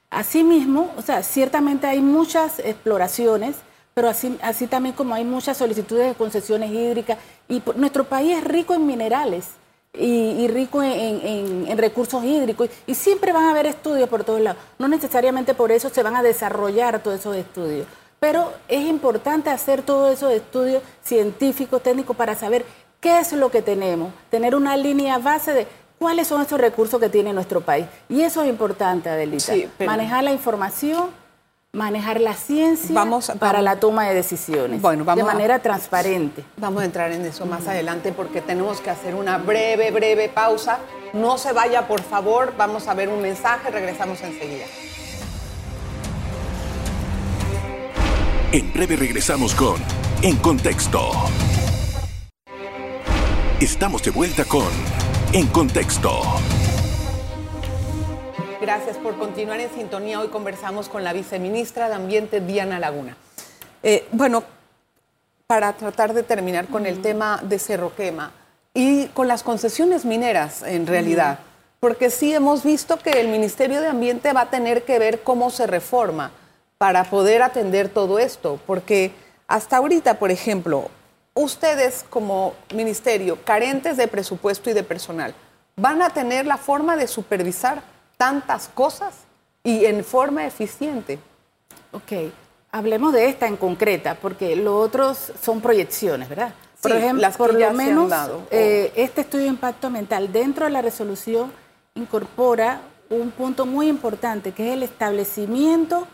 Asimismo, 0.09 0.91
o 0.97 1.03
sea, 1.03 1.23
ciertamente 1.23 1.87
hay 1.87 2.01
muchas 2.01 2.59
exploraciones, 2.59 3.57
pero 3.93 4.09
así, 4.09 4.39
así 4.43 4.67
también 4.67 4.95
como 4.95 5.15
hay 5.15 5.25
muchas 5.25 5.59
solicitudes 5.59 6.09
de 6.09 6.15
concesiones 6.15 6.71
hídricas 6.71 7.19
y 7.49 7.63
nuestro 7.77 8.05
país 8.05 8.39
es 8.39 8.45
rico 8.45 8.73
en 8.73 8.87
minerales 8.87 9.60
y, 9.93 10.47
rico 10.49 10.83
en, 10.83 11.77
recursos 11.77 12.23
hídricos 12.25 12.69
y 12.87 12.95
siempre 12.95 13.33
van 13.33 13.45
a 13.45 13.51
haber 13.51 13.67
estudios 13.67 14.09
por 14.09 14.25
todos 14.25 14.41
lados. 14.41 14.63
No 14.79 14.89
necesariamente 14.89 15.55
por 15.55 15.73
eso 15.73 15.89
se 15.91 16.03
van 16.03 16.17
a 16.17 16.23
desarrollar 16.23 17.03
todos 17.03 17.21
esos 17.21 17.37
estudios, 17.37 17.87
pero 18.19 18.53
es 18.69 18.87
importante 18.87 19.51
hacer 19.51 19.83
todos 19.83 20.13
esos 20.13 20.33
estudios 20.33 20.83
científicos, 21.03 21.83
técnicos 21.83 22.17
para 22.17 22.35
saber 22.35 22.65
qué 23.01 23.19
es 23.19 23.33
lo 23.33 23.51
que 23.51 23.63
tenemos, 23.63 24.13
tener 24.31 24.55
una 24.55 24.77
línea 24.77 25.19
base 25.19 25.53
de 25.53 25.67
cuáles 25.99 26.29
son 26.29 26.43
esos 26.43 26.61
recursos 26.61 27.01
que 27.01 27.09
tiene 27.09 27.33
nuestro 27.33 27.61
país. 27.61 27.87
Y 28.09 28.23
eso 28.23 28.43
es 28.43 28.49
importante, 28.49 29.09
Adelita. 29.09 29.53
Manejar 29.85 30.25
la 30.25 30.33
información 30.33 31.11
manejar 31.73 32.21
la 32.21 32.35
ciencia 32.35 33.01
para 33.39 33.63
la 33.63 33.77
toma 33.79 34.09
de 34.09 34.15
decisiones 34.15 34.83
de 34.83 35.25
manera 35.25 35.61
transparente. 35.61 36.45
Vamos 36.57 36.83
a 36.83 36.85
entrar 36.85 37.13
en 37.13 37.25
eso 37.25 37.47
más 37.47 37.69
adelante 37.69 38.13
porque 38.13 38.41
tenemos 38.41 38.81
que 38.81 38.91
hacer 38.91 39.15
una 39.15 39.39
breve, 39.39 39.91
breve 39.91 40.29
pausa. 40.29 40.79
No 41.13 41.39
se 41.39 41.53
vaya, 41.53 41.87
por 41.87 42.03
favor. 42.03 42.55
Vamos 42.57 42.89
a 42.89 42.95
ver 42.95 43.09
un 43.09 43.23
mensaje. 43.23 43.71
Regresamos 43.71 44.21
enseguida. 44.23 44.65
En 48.53 48.73
breve 48.73 48.97
regresamos 48.97 49.55
con 49.55 49.81
En 50.23 50.37
Contexto. 50.37 51.13
Estamos 53.61 54.03
de 54.03 54.11
vuelta 54.11 54.45
con 54.45 54.67
En 55.33 55.47
Contexto. 55.47 56.21
Gracias 58.61 58.99
por 58.99 59.17
continuar 59.17 59.59
en 59.59 59.71
sintonía. 59.71 60.21
Hoy 60.21 60.29
conversamos 60.29 60.91
con 60.91 61.03
la 61.03 61.15
viceministra 61.15 61.89
de 61.89 61.95
Ambiente, 61.95 62.43
Diana 62.43 62.79
Laguna. 62.79 63.17
Eh, 63.83 64.07
bueno, 64.13 64.45
para 65.47 65.73
tratar 65.73 66.13
de 66.13 66.23
terminar 66.23 66.67
con 66.67 66.85
el 66.85 67.01
tema 67.01 67.41
de 67.43 67.59
Cerro 67.59 67.97
Quema 67.97 68.33
y 68.75 69.07
con 69.09 69.29
las 69.29 69.43
concesiones 69.43 70.05
mineras 70.05 70.63
en 70.63 70.87
realidad, 70.87 71.39
porque 71.81 72.11
sí 72.11 72.35
hemos 72.35 72.63
visto 72.63 72.99
que 72.99 73.13
el 73.23 73.29
Ministerio 73.29 73.81
de 73.81 73.89
Ambiente 73.89 74.35
va 74.35 74.43
a 74.43 74.51
tener 74.51 74.85
que 74.85 74.99
ver 74.99 75.23
cómo 75.23 75.49
se 75.49 75.67
reforma 75.67 76.31
para 76.77 77.05
poder 77.05 77.41
atender 77.41 77.89
todo 77.89 78.19
esto, 78.19 78.61
porque 78.67 79.13
hasta 79.49 79.79
ahorita, 79.79 80.19
por 80.19 80.31
ejemplo, 80.31 80.91
ustedes 81.33 82.05
como 82.11 82.53
ministerio, 82.75 83.39
carentes 83.43 83.97
de 83.97 84.07
presupuesto 84.07 84.69
y 84.69 84.75
de 84.75 84.83
personal, 84.83 85.35
van 85.77 86.03
a 86.03 86.11
tener 86.11 86.47
la 86.47 86.59
forma 86.59 86.97
de 86.97 87.09
supervisar 87.09 87.83
tantas 88.21 88.69
cosas 88.69 89.15
y 89.65 89.87
en 89.87 90.05
forma 90.05 90.45
eficiente. 90.45 91.19
Ok, 91.91 92.31
hablemos 92.71 93.15
de 93.15 93.31
esta 93.31 93.47
en 93.47 93.57
concreta, 93.57 94.15
porque 94.15 94.57
lo 94.57 94.77
otros 94.77 95.33
son 95.43 95.63
proyecciones, 95.63 96.29
¿verdad? 96.29 96.53
Por 96.83 96.93
ejemplo, 96.93 97.27
por 97.39 97.59
lo 97.59 97.73
menos 97.73 98.13
eh, 98.51 98.93
este 98.95 99.23
estudio 99.23 99.45
de 99.45 99.51
impacto 99.53 99.87
ambiental 99.87 100.31
dentro 100.31 100.67
de 100.67 100.71
la 100.71 100.83
resolución 100.83 101.51
incorpora 101.95 102.83
un 103.09 103.31
punto 103.31 103.65
muy 103.65 103.89
importante, 103.89 104.53
que 104.53 104.69
es 104.69 104.75
el 104.75 104.83
establecimiento 104.83 106.07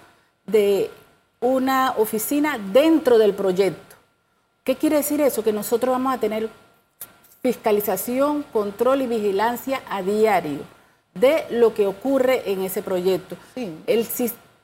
de 0.46 0.92
una 1.40 1.92
oficina 1.96 2.56
dentro 2.72 3.18
del 3.18 3.34
proyecto. 3.34 3.96
¿Qué 4.62 4.76
quiere 4.76 4.98
decir 4.98 5.20
eso? 5.20 5.42
Que 5.42 5.52
nosotros 5.52 5.90
vamos 5.90 6.14
a 6.14 6.20
tener 6.20 6.50
fiscalización, 7.42 8.44
control 8.52 9.02
y 9.02 9.08
vigilancia 9.08 9.82
a 9.90 10.02
diario 10.02 10.75
de 11.20 11.44
lo 11.50 11.74
que 11.74 11.86
ocurre 11.86 12.50
en 12.50 12.62
ese 12.62 12.82
proyecto. 12.82 13.36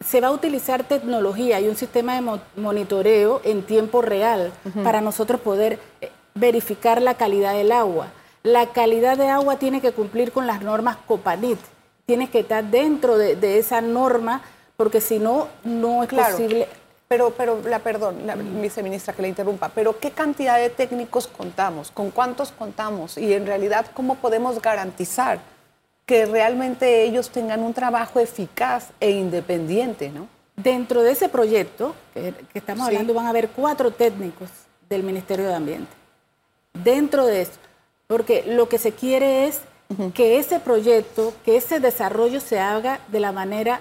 se 0.04 0.20
va 0.20 0.28
a 0.28 0.32
utilizar 0.32 0.84
tecnología 0.84 1.60
y 1.60 1.68
un 1.68 1.76
sistema 1.76 2.14
de 2.20 2.40
monitoreo 2.56 3.40
en 3.44 3.62
tiempo 3.62 4.02
real 4.02 4.52
para 4.82 5.00
nosotros 5.00 5.40
poder 5.40 5.78
eh, 6.00 6.10
verificar 6.34 7.00
la 7.00 7.14
calidad 7.14 7.54
del 7.54 7.72
agua. 7.72 8.08
La 8.42 8.66
calidad 8.72 9.16
de 9.16 9.28
agua 9.28 9.56
tiene 9.56 9.80
que 9.80 9.92
cumplir 9.92 10.32
con 10.32 10.46
las 10.46 10.62
normas 10.62 10.96
COPANIT, 11.06 11.58
tiene 12.06 12.28
que 12.28 12.40
estar 12.40 12.64
dentro 12.64 13.16
de, 13.16 13.58
esa 13.58 13.80
norma, 13.80 14.42
porque 14.76 15.00
si 15.00 15.18
no, 15.18 15.48
no 15.62 16.02
es 16.02 16.08
posible. 16.08 16.68
Pero, 17.06 17.30
pero 17.36 17.60
la 17.64 17.78
perdón, 17.78 18.26
la 18.26 18.34
viceministra 18.34 19.12
que 19.12 19.22
le 19.22 19.28
interrumpa, 19.28 19.68
pero 19.68 19.98
¿qué 20.00 20.10
cantidad 20.10 20.56
de 20.56 20.70
técnicos 20.70 21.26
contamos? 21.26 21.90
¿Con 21.90 22.10
cuántos 22.10 22.50
contamos? 22.52 23.18
Y 23.18 23.34
en 23.34 23.46
realidad, 23.46 23.86
¿cómo 23.94 24.14
podemos 24.14 24.60
garantizar 24.62 25.38
que 26.06 26.26
realmente 26.26 27.04
ellos 27.04 27.30
tengan 27.30 27.62
un 27.62 27.74
trabajo 27.74 28.20
eficaz 28.20 28.90
e 29.00 29.10
independiente, 29.10 30.10
¿no? 30.10 30.28
Dentro 30.56 31.02
de 31.02 31.12
ese 31.12 31.28
proyecto 31.28 31.94
que, 32.12 32.34
estamos 32.54 32.86
hablando 32.86 33.14
van 33.14 33.26
a 33.26 33.30
haber 33.30 33.48
cuatro 33.48 33.90
técnicos 33.90 34.50
del 34.88 35.02
Ministerio 35.02 35.46
de 35.48 35.54
Ambiente. 35.54 35.92
Dentro 36.74 37.26
de 37.26 37.42
eso, 37.42 37.52
porque 38.06 38.44
lo 38.46 38.68
que 38.68 38.78
se 38.78 38.92
quiere 38.92 39.46
es 39.46 39.60
que 40.14 40.38
ese 40.38 40.60
proyecto, 40.60 41.34
que 41.44 41.56
ese 41.56 41.80
desarrollo 41.80 42.40
se 42.40 42.58
haga 42.58 43.00
de 43.08 43.20
la 43.20 43.32
manera 43.32 43.80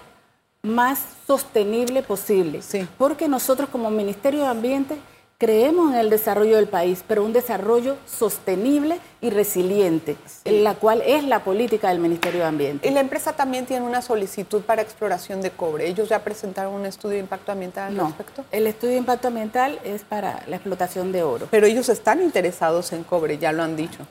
más 0.61 0.99
sostenible 1.25 2.03
posible. 2.03 2.61
Porque 2.97 3.27
nosotros 3.27 3.69
como 3.69 3.89
Ministerio 3.89 4.41
de 4.41 4.47
Ambiente 4.47 4.97
Creemos 5.41 5.91
en 5.91 5.97
el 5.97 6.11
desarrollo 6.11 6.57
del 6.57 6.67
país, 6.67 7.03
pero 7.07 7.23
un 7.23 7.33
desarrollo 7.33 7.97
sostenible 8.05 8.99
y 9.21 9.31
resiliente, 9.31 10.15
en 10.45 10.63
la 10.63 10.75
cual 10.75 11.01
es 11.03 11.23
la 11.23 11.43
política 11.43 11.89
del 11.89 11.97
Ministerio 11.97 12.41
de 12.41 12.45
Ambiente. 12.45 12.87
Y 12.87 12.91
la 12.91 12.99
empresa 12.99 13.33
también 13.33 13.65
tiene 13.65 13.83
una 13.83 14.03
solicitud 14.03 14.61
para 14.61 14.83
exploración 14.83 15.41
de 15.41 15.49
cobre. 15.49 15.87
¿Ellos 15.87 16.09
ya 16.09 16.23
presentaron 16.23 16.75
un 16.75 16.85
estudio 16.85 17.15
de 17.15 17.21
impacto 17.21 17.51
ambiental 17.51 17.87
al 17.87 17.97
no, 17.97 18.05
respecto? 18.05 18.45
El 18.51 18.67
estudio 18.67 18.91
de 18.91 18.99
impacto 18.99 19.29
ambiental 19.29 19.79
es 19.83 20.03
para 20.03 20.43
la 20.45 20.57
explotación 20.57 21.11
de 21.11 21.23
oro. 21.23 21.47
Pero 21.49 21.65
ellos 21.65 21.89
están 21.89 22.21
interesados 22.21 22.93
en 22.93 23.03
cobre, 23.03 23.39
ya 23.39 23.51
lo 23.51 23.63
han 23.63 23.75
dicho. 23.75 24.05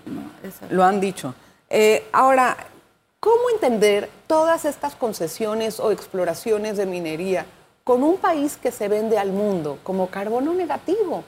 lo 0.69 0.83
han 0.83 1.01
dicho. 1.01 1.37
Eh, 1.69 2.09
ahora, 2.11 2.57
¿cómo 3.21 3.51
entender 3.55 4.11
todas 4.27 4.65
estas 4.65 4.97
concesiones 4.97 5.79
o 5.79 5.93
exploraciones 5.93 6.77
de 6.77 6.87
minería? 6.87 7.47
Con 7.91 8.05
un 8.05 8.19
país 8.19 8.57
que 8.57 8.71
se 8.71 8.87
vende 8.87 9.19
al 9.19 9.33
mundo 9.33 9.81
como 9.83 10.11
carbono 10.11 10.55
negativo, 10.55 11.25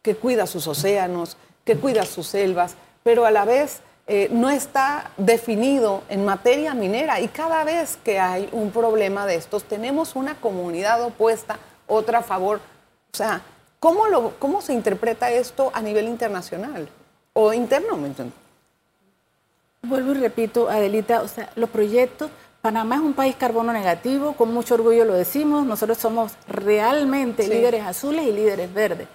que 0.00 0.14
cuida 0.14 0.46
sus 0.46 0.68
océanos, 0.68 1.36
que 1.64 1.76
cuida 1.76 2.06
sus 2.06 2.28
selvas, 2.28 2.76
pero 3.02 3.26
a 3.26 3.32
la 3.32 3.44
vez 3.44 3.80
eh, 4.06 4.28
no 4.30 4.48
está 4.48 5.10
definido 5.16 6.04
en 6.08 6.24
materia 6.24 6.72
minera 6.72 7.20
y 7.20 7.26
cada 7.26 7.64
vez 7.64 7.98
que 8.04 8.20
hay 8.20 8.48
un 8.52 8.70
problema 8.70 9.26
de 9.26 9.34
estos 9.34 9.64
tenemos 9.64 10.14
una 10.14 10.36
comunidad 10.36 11.02
opuesta, 11.02 11.58
otra 11.88 12.20
a 12.20 12.22
favor. 12.22 12.60
O 13.12 13.16
sea, 13.16 13.42
¿cómo, 13.80 14.06
lo, 14.06 14.38
cómo 14.38 14.62
se 14.62 14.72
interpreta 14.72 15.32
esto 15.32 15.72
a 15.74 15.82
nivel 15.82 16.06
internacional 16.06 16.88
o 17.32 17.52
interno? 17.52 17.98
Vuelvo 19.82 20.12
y 20.12 20.14
repito, 20.14 20.70
Adelita, 20.70 21.22
o 21.22 21.28
sea, 21.28 21.50
los 21.56 21.70
proyectos 21.70 22.30
Panamá 22.64 22.94
es 22.94 23.02
un 23.02 23.12
país 23.12 23.36
carbono 23.36 23.74
negativo, 23.74 24.32
con 24.32 24.54
mucho 24.54 24.76
orgullo 24.76 25.04
lo 25.04 25.12
decimos, 25.12 25.66
nosotros 25.66 25.98
somos 25.98 26.32
realmente 26.48 27.46
líderes 27.46 27.84
azules 27.84 28.26
y 28.26 28.32
líderes 28.32 28.72
verdes. 28.72 29.06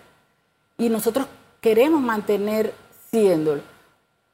Y 0.77 0.89
nosotros 0.89 1.25
queremos 1.59 1.99
mantener 1.99 2.75
siéndolo. 3.09 3.63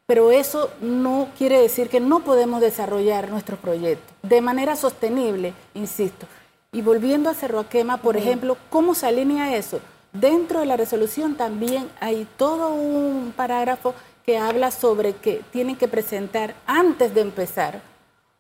Pero 0.05 0.31
eso 0.31 0.69
no 0.81 1.29
quiere 1.37 1.61
decir 1.61 1.87
que 1.87 2.01
no 2.01 2.25
podemos 2.25 2.59
desarrollar 2.59 3.29
nuestros 3.29 3.57
proyectos 3.57 4.13
de 4.21 4.41
manera 4.41 4.75
sostenible, 4.75 5.53
insisto. 5.75 6.27
Y 6.73 6.81
volviendo 6.81 7.29
a 7.29 7.35
Cerro 7.35 7.69
Quema, 7.69 7.95
por 7.95 8.17
ejemplo, 8.17 8.57
¿cómo 8.69 8.95
se 8.95 9.07
alinea 9.07 9.55
eso? 9.55 9.79
Dentro 10.11 10.59
de 10.59 10.65
la 10.65 10.75
resolución 10.75 11.35
también 11.35 11.89
hay 12.01 12.27
todo 12.35 12.73
un 12.73 13.33
parágrafo 13.33 13.93
que 14.25 14.37
habla 14.37 14.71
sobre 14.71 15.13
que 15.13 15.41
tienen 15.53 15.77
que 15.77 15.87
presentar 15.87 16.53
antes 16.67 17.15
de 17.15 17.21
empezar 17.21 17.94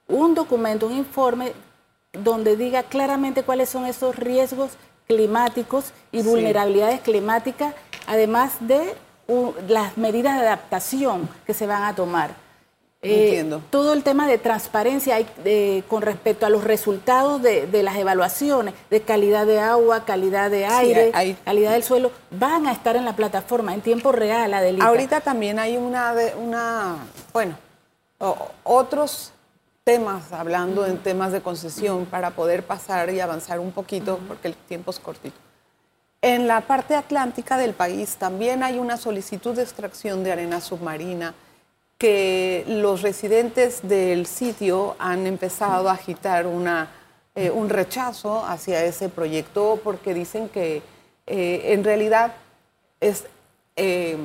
un 0.07 0.35
documento, 0.35 0.87
un 0.87 0.97
informe 0.97 1.53
donde 2.13 2.55
diga 2.55 2.83
claramente 2.83 3.43
cuáles 3.43 3.69
son 3.69 3.85
esos 3.85 4.15
riesgos 4.15 4.71
climáticos 5.07 5.91
y 6.11 6.21
vulnerabilidades 6.21 7.01
climáticas, 7.01 7.75
además 8.07 8.53
de 8.59 8.95
las 9.67 9.97
medidas 9.97 10.39
de 10.39 10.47
adaptación 10.47 11.29
que 11.45 11.53
se 11.53 11.67
van 11.67 11.83
a 11.83 11.95
tomar. 11.95 12.45
Eh, 13.01 13.25
Entiendo. 13.25 13.61
todo 13.69 13.93
el 13.93 14.01
tema 14.01 14.27
de 14.27 14.39
transparencia 14.39 15.17
con 15.87 16.01
respecto 16.01 16.47
a 16.47 16.49
los 16.49 16.63
resultados 16.63 17.39
de, 17.39 17.83
las 17.83 17.97
evaluaciones 17.97 18.73
de 18.89 19.01
calidad 19.01 19.45
de 19.45 19.59
agua, 19.59 20.05
calidad 20.05 20.49
de 20.49 20.65
aire, 20.65 21.11
calidad 21.43 21.73
del 21.73 21.83
suelo, 21.83 22.11
van 22.31 22.65
a 22.65 22.71
estar 22.71 22.95
en 22.95 23.05
la 23.05 23.15
plataforma 23.15 23.75
en 23.75 23.81
tiempo 23.81 24.11
real, 24.11 24.51
Adelita. 24.55 24.87
Ahorita 24.87 25.21
también 25.21 25.59
hay 25.59 25.77
una, 25.77 26.15
una 26.39 26.95
bueno, 27.31 27.55
otros 28.63 29.34
temas, 29.85 30.33
hablando 30.33 30.85
en 30.85 30.97
temas 30.97 31.31
de 31.31 31.41
concesión, 31.41 32.07
para 32.07 32.31
poder 32.31 32.65
pasar 32.65 33.11
y 33.11 33.19
avanzar 33.19 33.59
un 33.59 33.71
poquito, 33.71 34.19
porque 34.27 34.47
el 34.49 34.55
tiempo 34.55 34.89
es 34.89 34.99
cortito. 34.99 35.37
En 36.21 36.47
la 36.47 36.61
parte 36.61 36.95
atlántica 36.95 37.55
del 37.55 37.73
país 37.73 38.15
también 38.15 38.63
hay 38.63 38.79
una 38.79 38.97
solicitud 38.97 39.55
de 39.55 39.61
extracción 39.61 40.23
de 40.23 40.31
arena 40.31 40.59
submarina 40.59 41.35
que 41.99 42.65
los 42.67 43.03
residentes 43.03 43.87
del 43.87 44.25
sitio 44.25 44.95
han 44.97 45.27
empezado 45.27 45.87
a 45.87 45.93
agitar 45.93 46.47
una, 46.47 46.89
eh, 47.35 47.51
un 47.51 47.69
rechazo 47.69 48.43
hacia 48.43 48.83
ese 48.83 49.07
proyecto 49.07 49.79
porque 49.83 50.15
dicen 50.15 50.49
que 50.49 50.81
eh, 51.27 51.61
en 51.73 51.83
realidad 51.83 52.33
es 52.99 53.25
eh, 53.75 54.17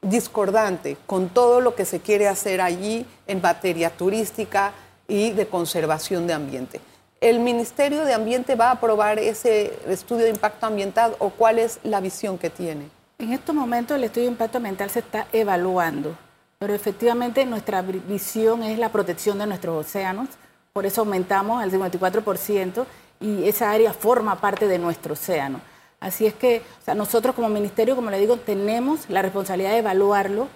discordante 0.00 0.96
con 1.06 1.28
todo 1.28 1.60
lo 1.60 1.74
que 1.74 1.84
se 1.84 2.00
quiere 2.00 2.26
hacer 2.26 2.62
allí 2.62 3.06
en 3.26 3.42
materia 3.42 3.90
turística 3.90 4.72
y 5.08 5.30
de 5.32 5.46
conservación 5.46 6.26
de 6.26 6.34
ambiente. 6.34 6.80
¿El 7.20 7.40
Ministerio 7.40 8.04
de 8.04 8.12
Ambiente 8.12 8.54
va 8.54 8.68
a 8.68 8.72
aprobar 8.72 9.18
ese 9.18 9.72
estudio 9.88 10.24
de 10.24 10.30
impacto 10.30 10.66
ambiental 10.66 11.16
o 11.18 11.30
cuál 11.30 11.58
es 11.58 11.80
la 11.82 12.00
visión 12.00 12.36
que 12.36 12.50
tiene? 12.50 12.88
En 13.18 13.32
estos 13.32 13.54
momentos 13.54 13.96
el 13.96 14.04
estudio 14.04 14.26
de 14.26 14.32
impacto 14.32 14.58
ambiental 14.58 14.90
se 14.90 14.98
está 14.98 15.26
evaluando, 15.32 16.16
pero 16.58 16.74
efectivamente 16.74 17.46
nuestra 17.46 17.80
visión 17.82 18.62
es 18.62 18.78
la 18.78 18.90
protección 18.90 19.38
de 19.38 19.46
nuestros 19.46 19.86
océanos, 19.86 20.28
por 20.72 20.84
eso 20.84 21.02
aumentamos 21.02 21.62
al 21.62 21.70
54% 21.70 22.84
y 23.20 23.48
esa 23.48 23.70
área 23.70 23.92
forma 23.92 24.40
parte 24.40 24.66
de 24.66 24.78
nuestro 24.78 25.14
océano. 25.14 25.60
Así 26.00 26.26
es 26.26 26.34
que 26.34 26.60
nosotros 26.94 27.34
como 27.34 27.48
ministerio, 27.48 27.96
como 27.96 28.10
le 28.10 28.18
digo, 28.18 28.36
tenemos 28.36 29.08
la 29.08 29.22
responsabilidad 29.22 29.70
de 29.70 29.78
evaluarlo 29.78 30.48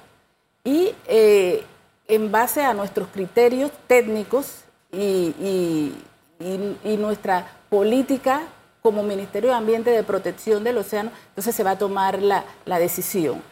y 0.65 0.91
eh, 1.07 1.65
en 2.09 2.33
base 2.33 2.63
a 2.63 2.75
nuestros 2.75 3.09
criterios 3.09 3.71
técnicos 3.87 4.65
y, 4.91 5.95
y, 6.41 6.97
nuestra 6.97 7.47
política 7.69 8.43
como 8.83 9.03
Ministerio 9.03 9.51
de 9.51 9.57
Ambiente 9.57 9.91
de 9.91 10.03
Protección 10.03 10.65
del 10.65 10.79
Océano, 10.79 11.11
entonces 11.29 11.55
se 11.55 11.63
va 11.63 11.73
a 11.73 11.79
tomar 11.79 12.21
la, 12.23 12.45
la 12.65 12.79
decisión. 12.79 13.43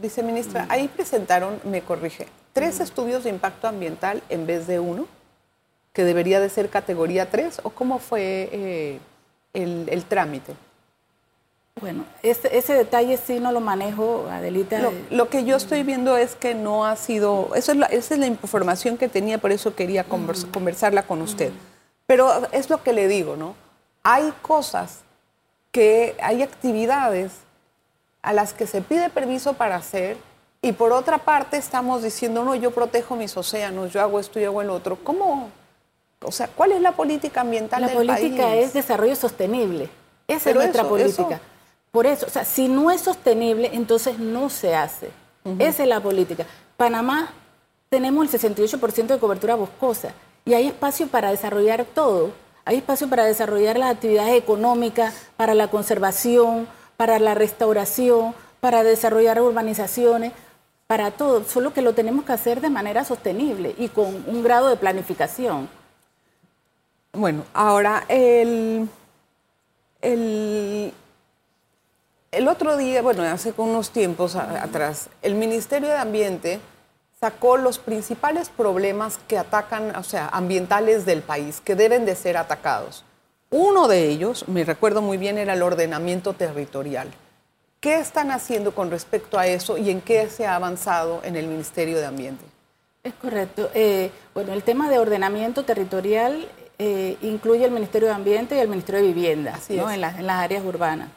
Viceministra, 0.00 0.66
ahí 0.68 0.88
presentaron, 0.88 1.60
me 1.64 1.82
corrige, 1.82 2.28
tres 2.52 2.80
estudios 2.80 3.24
de 3.24 3.30
impacto 3.30 3.66
ambiental 3.66 4.22
en 4.28 4.46
vez 4.46 4.66
de 4.66 4.78
uno, 4.78 5.06
que 5.92 6.04
debería 6.04 6.40
de 6.40 6.48
ser 6.48 6.70
categoría 6.70 7.30
3, 7.30 7.60
o 7.64 7.70
cómo 7.70 7.98
fue 7.98 8.48
eh, 8.52 9.00
el, 9.52 9.86
el, 9.88 10.04
trámite? 10.04 10.54
Bueno, 11.80 12.04
ese, 12.22 12.56
ese, 12.56 12.72
detalle 12.72 13.16
sí 13.16 13.40
no 13.40 13.50
lo 13.50 13.60
manejo, 13.60 14.28
Adelita. 14.30 14.78
Lo, 14.78 14.92
lo, 15.10 15.28
que 15.28 15.44
yo 15.44 15.56
estoy 15.56 15.82
viendo 15.82 16.16
es 16.16 16.36
que 16.36 16.54
no 16.54 16.86
ha 16.86 16.94
sido, 16.94 17.50
eso 17.56 17.72
es 17.72 17.78
la, 17.78 17.86
esa 17.86 18.14
es 18.14 18.20
la 18.20 18.26
información 18.26 18.96
que 18.96 19.08
tenía, 19.08 19.38
por 19.38 19.50
eso 19.50 19.74
quería 19.74 20.04
conversarla 20.04 21.02
con 21.02 21.20
usted. 21.20 21.52
Pero 22.06 22.30
es 22.52 22.70
lo 22.70 22.82
que 22.82 22.92
le 22.92 23.08
digo, 23.08 23.36
¿no? 23.36 23.56
Hay 24.04 24.32
cosas 24.40 25.00
que, 25.72 26.16
hay 26.22 26.42
actividades 26.42 27.32
a 28.22 28.32
las 28.32 28.52
que 28.52 28.68
se 28.68 28.80
pide 28.80 29.10
permiso 29.10 29.54
para 29.54 29.74
hacer 29.74 30.16
y 30.62 30.72
por 30.72 30.92
otra 30.92 31.18
parte 31.18 31.56
estamos 31.56 32.04
diciendo, 32.04 32.44
no, 32.44 32.54
yo 32.54 32.70
protejo 32.70 33.16
mis 33.16 33.36
océanos, 33.36 33.92
yo 33.92 34.00
hago 34.00 34.20
esto 34.20 34.38
y 34.38 34.44
hago 34.44 34.62
el 34.62 34.70
otro. 34.70 34.96
¿Cómo? 35.02 35.50
O 36.22 36.30
sea, 36.30 36.46
¿cuál 36.46 36.72
es 36.72 36.80
la 36.80 36.92
política 36.92 37.40
ambiental 37.40 37.82
la 37.82 37.88
del 37.88 37.96
país? 37.96 38.08
La 38.08 38.16
política 38.16 38.54
es 38.54 38.72
desarrollo 38.72 39.16
sostenible. 39.16 39.90
Esa 40.28 40.50
es 40.50 40.56
nuestra 40.56 40.84
política. 40.84 41.40
Por 41.94 42.08
eso, 42.08 42.26
o 42.26 42.28
sea, 42.28 42.44
si 42.44 42.66
no 42.66 42.90
es 42.90 43.02
sostenible, 43.02 43.70
entonces 43.72 44.18
no 44.18 44.50
se 44.50 44.74
hace. 44.74 45.10
Esa 45.60 45.84
es 45.84 45.88
la 45.88 46.00
política. 46.00 46.44
Panamá 46.76 47.32
tenemos 47.88 48.34
el 48.34 48.40
68% 48.40 49.06
de 49.06 49.18
cobertura 49.20 49.54
boscosa 49.54 50.12
y 50.44 50.54
hay 50.54 50.66
espacio 50.66 51.06
para 51.06 51.30
desarrollar 51.30 51.84
todo. 51.84 52.32
Hay 52.64 52.78
espacio 52.78 53.08
para 53.08 53.24
desarrollar 53.24 53.78
las 53.78 53.94
actividades 53.94 54.34
económicas, 54.34 55.14
para 55.36 55.54
la 55.54 55.68
conservación, 55.68 56.66
para 56.96 57.20
la 57.20 57.34
restauración, 57.34 58.34
para 58.58 58.82
desarrollar 58.82 59.40
urbanizaciones, 59.40 60.32
para 60.88 61.12
todo. 61.12 61.44
Solo 61.44 61.72
que 61.72 61.82
lo 61.82 61.94
tenemos 61.94 62.24
que 62.24 62.32
hacer 62.32 62.60
de 62.60 62.70
manera 62.70 63.04
sostenible 63.04 63.72
y 63.78 63.86
con 63.86 64.24
un 64.26 64.42
grado 64.42 64.68
de 64.68 64.74
planificación. 64.74 65.68
Bueno, 67.12 67.44
ahora 67.54 68.04
el, 68.08 68.88
el, 70.02 70.92
el 72.36 72.48
otro 72.48 72.76
día, 72.76 73.02
bueno, 73.02 73.22
hace 73.22 73.54
unos 73.56 73.90
tiempos 73.90 74.36
atrás, 74.36 75.08
el 75.22 75.34
Ministerio 75.34 75.88
de 75.88 75.96
Ambiente 75.96 76.60
sacó 77.18 77.56
los 77.56 77.78
principales 77.78 78.48
problemas 78.48 79.18
que 79.28 79.38
atacan, 79.38 79.94
o 79.96 80.02
sea, 80.02 80.28
ambientales 80.28 81.06
del 81.06 81.22
país, 81.22 81.60
que 81.60 81.74
deben 81.74 82.04
de 82.04 82.16
ser 82.16 82.36
atacados. 82.36 83.04
Uno 83.50 83.88
de 83.88 84.08
ellos, 84.08 84.46
me 84.48 84.64
recuerdo 84.64 85.00
muy 85.00 85.16
bien, 85.16 85.38
era 85.38 85.54
el 85.54 85.62
ordenamiento 85.62 86.32
territorial. 86.32 87.08
¿Qué 87.80 87.98
están 87.98 88.30
haciendo 88.30 88.74
con 88.74 88.90
respecto 88.90 89.38
a 89.38 89.46
eso 89.46 89.78
y 89.78 89.90
en 89.90 90.00
qué 90.00 90.28
se 90.28 90.46
ha 90.46 90.56
avanzado 90.56 91.20
en 91.22 91.36
el 91.36 91.46
Ministerio 91.46 91.98
de 91.98 92.06
Ambiente? 92.06 92.44
Es 93.02 93.14
correcto. 93.14 93.70
Eh, 93.74 94.10
bueno, 94.32 94.52
el 94.52 94.62
tema 94.62 94.90
de 94.90 94.98
ordenamiento 94.98 95.64
territorial 95.64 96.48
eh, 96.78 97.16
incluye 97.22 97.64
el 97.64 97.70
Ministerio 97.70 98.08
de 98.08 98.14
Ambiente 98.14 98.56
y 98.56 98.58
el 98.58 98.68
Ministerio 98.68 99.02
de 99.02 99.08
Vivienda 99.08 99.58
¿no? 99.68 99.90
en, 99.90 100.02
en 100.02 100.26
las 100.26 100.40
áreas 100.40 100.64
urbanas. 100.64 101.08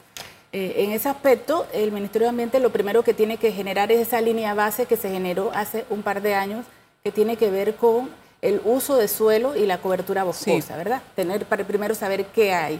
Eh, 0.60 0.86
en 0.86 0.92
ese 0.92 1.08
aspecto, 1.08 1.68
el 1.72 1.92
Ministerio 1.92 2.26
de 2.26 2.30
Ambiente 2.30 2.60
lo 2.60 2.72
primero 2.72 3.04
que 3.04 3.14
tiene 3.14 3.38
que 3.38 3.52
generar 3.52 3.92
es 3.92 4.00
esa 4.00 4.22
línea 4.22 4.56
base 4.56 4.88
que 4.88 4.98
se 4.98 5.12
generó 5.12 5.52
hace 5.54 5.86
un 5.92 6.02
par 6.02 6.20
de 6.24 6.34
años, 6.34 6.66
que 7.04 7.12
tiene 7.12 7.38
que 7.38 7.52
ver 7.52 7.76
con 7.76 8.10
el 8.42 8.60
uso 8.66 8.98
de 8.98 9.08
suelo 9.08 9.56
y 9.56 9.68
la 9.68 9.78
cobertura 9.78 10.24
boscosa, 10.24 10.76
¿verdad? 10.76 11.04
Tener 11.16 11.46
para 11.46 11.64
primero 11.64 11.94
saber 11.94 12.26
qué 12.34 12.54
hay. 12.54 12.80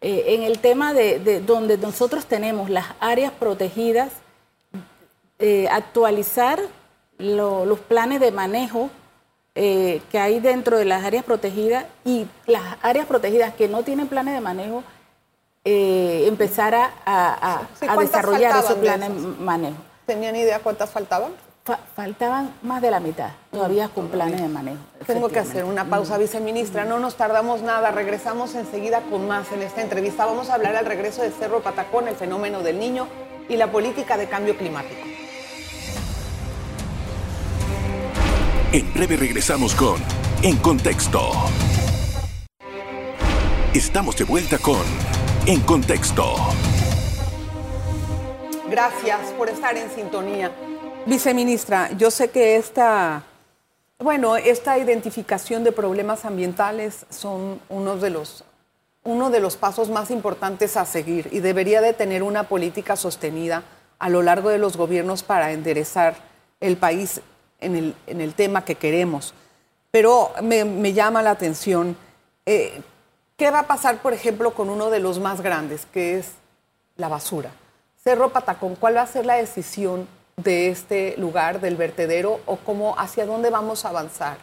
Eh, 0.00 0.26
en 0.28 0.44
el 0.44 0.60
tema 0.60 0.92
de, 0.92 1.40
donde 1.40 1.76
nosotros 1.76 2.24
tenemos 2.24 2.70
las 2.70 2.86
áreas 3.00 3.32
protegidas, 3.32 4.12
eh, 5.40 5.66
actualizar 5.72 6.60
los 7.18 7.80
planes 7.80 8.20
de 8.20 8.30
manejo 8.30 8.90
que 9.54 10.18
hay 10.20 10.38
dentro 10.38 10.78
de 10.78 10.84
las 10.84 11.04
áreas 11.04 11.24
protegidas 11.24 11.84
y 12.04 12.28
las 12.46 12.76
áreas 12.80 13.06
protegidas 13.06 13.52
que 13.54 13.66
no 13.66 13.82
tienen 13.82 14.06
planes 14.06 14.34
de 14.34 14.40
manejo 14.40 14.84
eh, 15.70 16.26
empezar 16.26 16.74
a, 17.04 17.68
desarrollar 17.98 18.64
esos 18.64 18.78
planes 18.78 19.10
de 19.10 19.28
manejo. 19.44 19.76
¿Tenían 20.06 20.34
idea 20.34 20.60
cuántas 20.60 20.90
faltaban? 20.90 21.32
faltaban 21.94 22.54
más 22.62 22.80
de 22.80 22.90
la 22.90 22.98
mitad 22.98 23.28
todavía 23.50 23.90
con 23.90 24.08
planes 24.08 24.40
de 24.40 24.48
manejo. 24.48 24.78
Tengo 25.06 25.28
que 25.28 25.38
hacer 25.38 25.66
una 25.66 25.84
pausa, 25.84 26.16
viceministra. 26.16 26.86
No 26.86 26.98
nos 26.98 27.16
tardamos 27.16 27.60
nada. 27.60 27.90
Regresamos 27.90 28.54
enseguida 28.54 29.02
con 29.10 29.28
más 29.28 29.52
en 29.52 29.60
esta 29.60 29.82
entrevista. 29.82 30.24
Vamos 30.24 30.48
a 30.48 30.54
hablar 30.54 30.76
al 30.76 30.86
regreso 30.86 31.20
de 31.20 31.30
Cerro 31.30 31.60
Patacón, 31.60 32.08
el 32.08 32.16
fenómeno 32.16 32.62
del 32.62 32.78
niño 32.78 33.06
y 33.50 33.58
la 33.58 33.70
política 33.70 34.16
de 34.16 34.30
cambio 34.30 34.56
climático. 34.56 35.02
En 38.72 38.94
breve 38.94 39.18
regresamos 39.18 39.74
con 39.74 40.02
En 40.42 40.56
Contexto. 40.56 41.32
Estamos 43.74 44.16
de 44.16 44.24
vuelta 44.24 44.56
con 44.56 44.80
en 45.48 45.62
contexto. 45.62 46.34
Gracias 48.68 49.32
por 49.38 49.48
estar 49.48 49.74
en 49.78 49.90
sintonía. 49.90 50.52
Viceministra, 51.06 51.90
yo 51.92 52.10
sé 52.10 52.28
que 52.28 52.56
esta, 52.56 53.22
bueno, 53.98 54.36
esta 54.36 54.76
identificación 54.76 55.64
de 55.64 55.72
problemas 55.72 56.26
ambientales 56.26 57.06
son 57.08 57.62
uno 57.70 57.96
de 57.96 58.10
los, 58.10 58.44
uno 59.04 59.30
de 59.30 59.40
los 59.40 59.56
pasos 59.56 59.88
más 59.88 60.10
importantes 60.10 60.76
a 60.76 60.84
seguir 60.84 61.30
y 61.32 61.40
debería 61.40 61.80
de 61.80 61.94
tener 61.94 62.22
una 62.22 62.42
política 62.42 62.94
sostenida 62.94 63.62
a 63.98 64.10
lo 64.10 64.20
largo 64.20 64.50
de 64.50 64.58
los 64.58 64.76
gobiernos 64.76 65.22
para 65.22 65.52
enderezar 65.52 66.16
el 66.60 66.76
país 66.76 67.22
en 67.58 67.74
el, 67.74 67.94
en 68.06 68.20
el 68.20 68.34
tema 68.34 68.66
que 68.66 68.74
queremos. 68.74 69.32
Pero 69.92 70.30
me, 70.42 70.66
me 70.66 70.92
llama 70.92 71.22
la 71.22 71.30
atención 71.30 71.96
eh, 72.44 72.82
¿Qué 73.38 73.52
va 73.52 73.60
a 73.60 73.66
pasar, 73.68 73.98
por 74.02 74.14
ejemplo, 74.14 74.52
con 74.52 74.68
uno 74.68 74.90
de 74.90 74.98
los 74.98 75.20
más 75.20 75.42
grandes, 75.42 75.86
que 75.92 76.18
es 76.18 76.32
la 76.96 77.06
basura? 77.06 77.52
Cerro 78.02 78.30
Patacón, 78.30 78.74
¿cuál 78.74 78.96
va 78.96 79.02
a 79.02 79.06
ser 79.06 79.26
la 79.26 79.36
decisión 79.36 80.08
de 80.36 80.70
este 80.70 81.14
lugar, 81.18 81.60
del 81.60 81.76
vertedero, 81.76 82.40
o 82.46 82.56
cómo, 82.56 82.98
hacia 82.98 83.26
dónde 83.26 83.50
vamos 83.50 83.84
a 83.84 83.90
avanzar? 83.90 84.38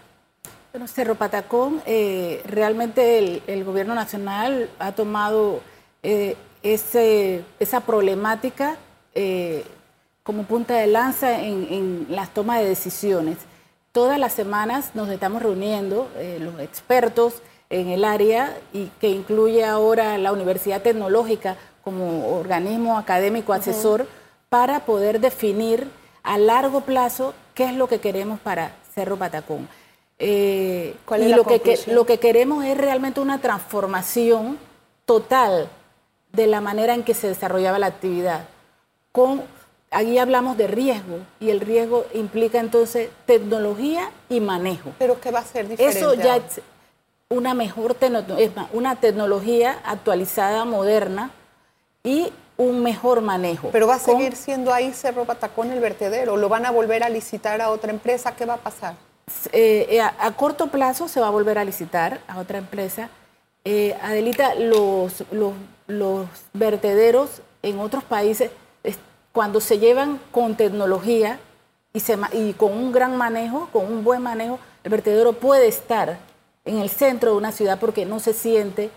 Bueno, 0.72 0.88
Cerro 0.88 1.16
Patacón, 1.16 1.82
eh, 1.86 2.42
realmente 2.46 3.42
el, 3.46 3.66
gobierno 3.66 3.96
nacional 3.96 4.70
ha 4.80 4.94
tomado 4.94 5.60
eh, 6.02 6.38
esa 6.64 7.82
problemática 7.82 8.78
eh, 9.14 9.66
como 10.24 10.44
punta 10.44 10.76
de 10.76 10.88
lanza 10.88 11.42
en, 11.42 11.68
en, 11.70 12.06
las 12.12 12.34
tomas 12.34 12.62
de 12.62 12.70
decisiones. 12.70 13.40
Todas 13.92 14.18
las 14.18 14.32
semanas 14.32 14.92
nos 14.94 15.10
estamos 15.10 15.44
reuniendo, 15.44 16.10
los 16.40 16.62
expertos, 16.62 17.42
en 17.70 17.90
el 17.90 18.04
área 18.04 18.58
y 18.74 18.88
que 19.00 19.10
incluye 19.10 19.64
ahora 19.64 20.18
la 20.18 20.32
Universidad 20.32 20.82
Tecnológica 20.82 21.58
como 21.84 22.36
organismo 22.38 22.98
académico 22.98 23.54
asesor 23.54 24.08
para 24.50 24.86
poder 24.86 25.20
definir 25.20 25.88
a 26.24 26.38
largo 26.38 26.82
plazo 26.82 27.34
qué 27.54 27.66
es 27.66 27.74
lo 27.74 27.88
que 27.88 28.00
queremos 28.00 28.40
para 28.40 28.72
Cerro 28.94 29.18
Patacón. 29.18 29.68
Eh, 30.18 30.96
y 31.20 31.28
lo 31.28 31.44
que, 31.44 31.80
lo 31.88 32.06
que 32.06 32.20
queremos 32.20 32.64
es 32.64 32.78
realmente 32.78 33.20
una 33.20 33.40
transformación 33.42 34.58
total 35.06 35.70
de 36.32 36.48
la 36.48 36.62
manera 36.62 36.94
en 36.94 37.04
que 37.04 37.14
se 37.14 37.28
desarrollaba 37.28 37.80
la 37.80 37.88
actividad. 37.88 38.46
Con, 39.12 39.44
ahí 39.92 40.18
hablamos 40.18 40.58
de 40.58 40.68
riesgo 40.68 41.20
y 41.40 41.50
el 41.50 41.60
riesgo 41.60 42.06
implica 42.14 42.60
entonces 42.60 43.10
tecnología 43.26 44.10
y 44.30 44.40
manejo. 44.40 44.92
Pero 45.00 45.20
¿qué 45.20 45.32
va 45.32 45.40
a 45.40 45.46
ser 45.46 45.68
diferente? 45.68 46.00
Eso 46.00 46.14
ya 46.14 46.38
es 46.38 46.62
una 47.30 47.54
mejor 47.54 47.98
una 48.74 48.96
tecnología 48.98 49.80
actualizada, 49.84 50.64
moderna 50.66 51.32
y 52.04 52.32
un 52.58 52.84
mejor 52.84 53.22
manejo. 53.22 53.70
Pero 53.72 53.88
va 53.88 53.96
a 53.96 54.00
seguir 54.00 54.36
siendo 54.36 54.74
ahí 54.74 54.94
Cerro 54.94 55.26
Patacón 55.26 55.72
el 55.72 55.80
vertedero, 55.80 56.38
lo 56.38 56.50
van 56.50 56.66
a 56.66 56.72
volver 56.72 57.04
a 57.04 57.10
licitar 57.10 57.62
a 57.62 57.70
otra 57.70 57.92
empresa, 57.92 58.36
¿qué 58.36 58.46
va 58.46 58.56
a 58.56 58.58
pasar? 58.58 58.96
Eh, 59.52 59.88
eh, 59.90 60.02
a, 60.02 60.32
corto 60.34 60.68
plazo 60.68 61.08
se 61.08 61.20
va 61.20 61.28
a 61.28 61.32
volver 61.32 61.58
a 61.58 61.66
licitar 61.66 62.22
a 62.28 62.40
otra 62.40 62.60
empresa. 62.60 63.10
Eh, 63.64 63.98
Adelita, 64.02 64.54
los, 64.54 65.24
los, 65.88 66.28
vertederos 66.54 67.42
en 67.64 67.80
otros 67.80 68.04
países, 68.04 68.52
cuando 69.32 69.60
se 69.60 69.80
llevan 69.80 70.20
con 70.32 70.56
tecnología 70.56 71.40
y, 71.92 72.00
se, 72.00 72.18
y 72.34 72.54
con 72.54 72.72
un 72.72 72.92
gran 72.92 73.18
manejo, 73.18 73.68
con 73.74 73.92
un 73.92 74.04
buen 74.04 74.22
manejo, 74.22 74.60
el 74.84 74.92
vertedero 74.92 75.34
puede 75.34 75.68
estar 75.68 76.20
en 76.66 76.80
el 76.80 76.90
centro 76.90 77.32
de 77.32 77.38
una 77.38 77.52
ciudad 77.52 77.80
porque 77.80 78.06
no 78.06 78.20
se 78.20 78.34
siente 78.34 78.90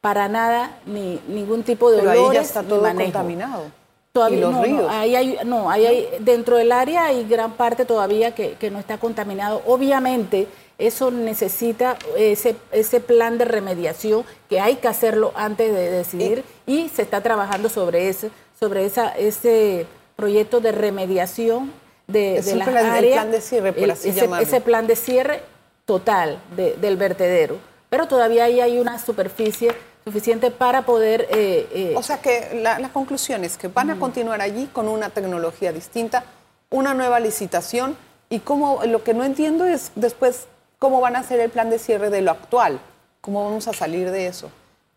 para 0.00 0.28
nada 0.28 0.78
ni 0.86 1.20
ningún 1.26 1.64
tipo 1.64 1.90
de 1.90 1.98
Pero 1.98 2.10
olores 2.10 2.28
ahí 2.28 2.34
ya 2.34 2.42
está 2.42 2.62
todo 2.62 2.82
contaminado. 2.82 3.64
Todavía, 4.12 4.40
los 4.40 4.52
no, 4.52 4.62
ríos. 4.62 4.82
No, 4.82 4.88
ahí 4.88 5.16
hay, 5.16 5.38
no, 5.44 5.70
ahí 5.70 5.84
hay, 5.84 6.08
dentro 6.20 6.56
del 6.56 6.72
área 6.72 7.06
hay 7.06 7.26
gran 7.28 7.52
parte 7.52 7.84
todavía 7.84 8.34
que, 8.34 8.70
no 8.70 8.78
está 8.78 8.98
contaminado. 8.98 9.62
Obviamente, 9.66 10.46
eso 10.78 11.10
necesita 11.10 11.98
ese, 12.16 12.56
ese 12.72 13.00
plan 13.00 13.36
de 13.36 13.46
remediación 13.46 14.24
que 14.48 14.60
hay 14.60 14.76
que 14.76 14.88
hacerlo 14.88 15.32
antes 15.34 15.72
de 15.72 15.90
decidir 15.90 16.44
y 16.66 16.88
se 16.88 17.02
está 17.02 17.20
trabajando 17.20 17.68
sobre 17.68 18.08
ese, 18.08 18.30
sobre 18.58 18.86
esa, 18.86 19.10
ese 19.10 19.86
proyecto 20.16 20.60
de 20.60 20.72
remediación 20.72 21.72
de, 22.06 22.40
de 22.42 22.56
las 22.56 22.68
áreas. 22.68 23.02
El 23.02 23.12
plan 23.12 23.30
de 23.30 23.40
cierre, 23.40 23.72
por 23.72 23.90
así 23.90 24.08
ese, 24.10 24.28
ese, 24.40 24.60
plan 24.60 24.86
de 24.86 24.96
cierre 24.96 25.42
total 25.86 26.38
del 26.54 26.96
vertedero. 26.96 27.58
Pero 27.88 28.08
todavía 28.08 28.44
ahí 28.44 28.60
hay 28.60 28.78
una 28.78 28.98
superficie 28.98 29.74
suficiente 30.04 30.50
para 30.50 30.82
poder... 30.82 31.26
Eh, 31.30 31.68
eh, 31.72 31.94
o 31.96 32.02
sea 32.02 32.20
que 32.20 32.60
la, 32.60 32.90
conclusión 32.90 33.44
es 33.44 33.56
que 33.56 33.68
van 33.68 33.90
a 33.90 33.98
continuar 33.98 34.40
allí 34.40 34.66
con 34.72 34.88
una 34.88 35.08
tecnología 35.10 35.72
distinta, 35.72 36.24
una 36.68 36.92
nueva 36.92 37.20
licitación 37.20 37.96
y 38.28 38.40
cómo, 38.40 38.84
lo 38.84 39.02
que 39.02 39.14
no 39.14 39.24
entiendo 39.24 39.64
es 39.64 39.92
después 39.94 40.46
cómo 40.78 41.00
van 41.00 41.16
a 41.16 41.20
hacer 41.20 41.40
el 41.40 41.50
plan 41.50 41.70
de 41.70 41.78
cierre 41.78 42.10
de 42.10 42.20
lo 42.20 42.32
actual, 42.32 42.80
cómo 43.20 43.44
vamos 43.44 43.68
a 43.68 43.72
salir 43.72 44.10
de 44.10 44.26
eso. 44.26 44.50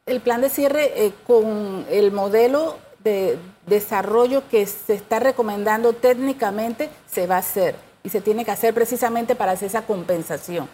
El 0.07 0.21
plan 0.21 0.41
de 0.41 0.49
cierre 0.49 1.05
eh, 1.05 1.13
con 1.25 1.85
el 1.89 2.11
modelo 2.11 2.77
de 3.03 3.37
desarrollo 3.67 4.43
que 4.49 4.65
se 4.65 4.95
está 4.95 5.19
recomendando 5.19 5.93
técnicamente 5.93 6.89
se 7.09 7.27
va 7.27 7.35
a 7.35 7.39
hacer 7.39 7.75
y 8.03 8.09
se 8.09 8.21
tiene 8.21 8.45
que 8.45 8.51
hacer 8.51 8.73
precisamente 8.73 9.35
para 9.35 9.53
hacer 9.53 9.67
esa 9.67 9.83
compensación. 9.83 10.67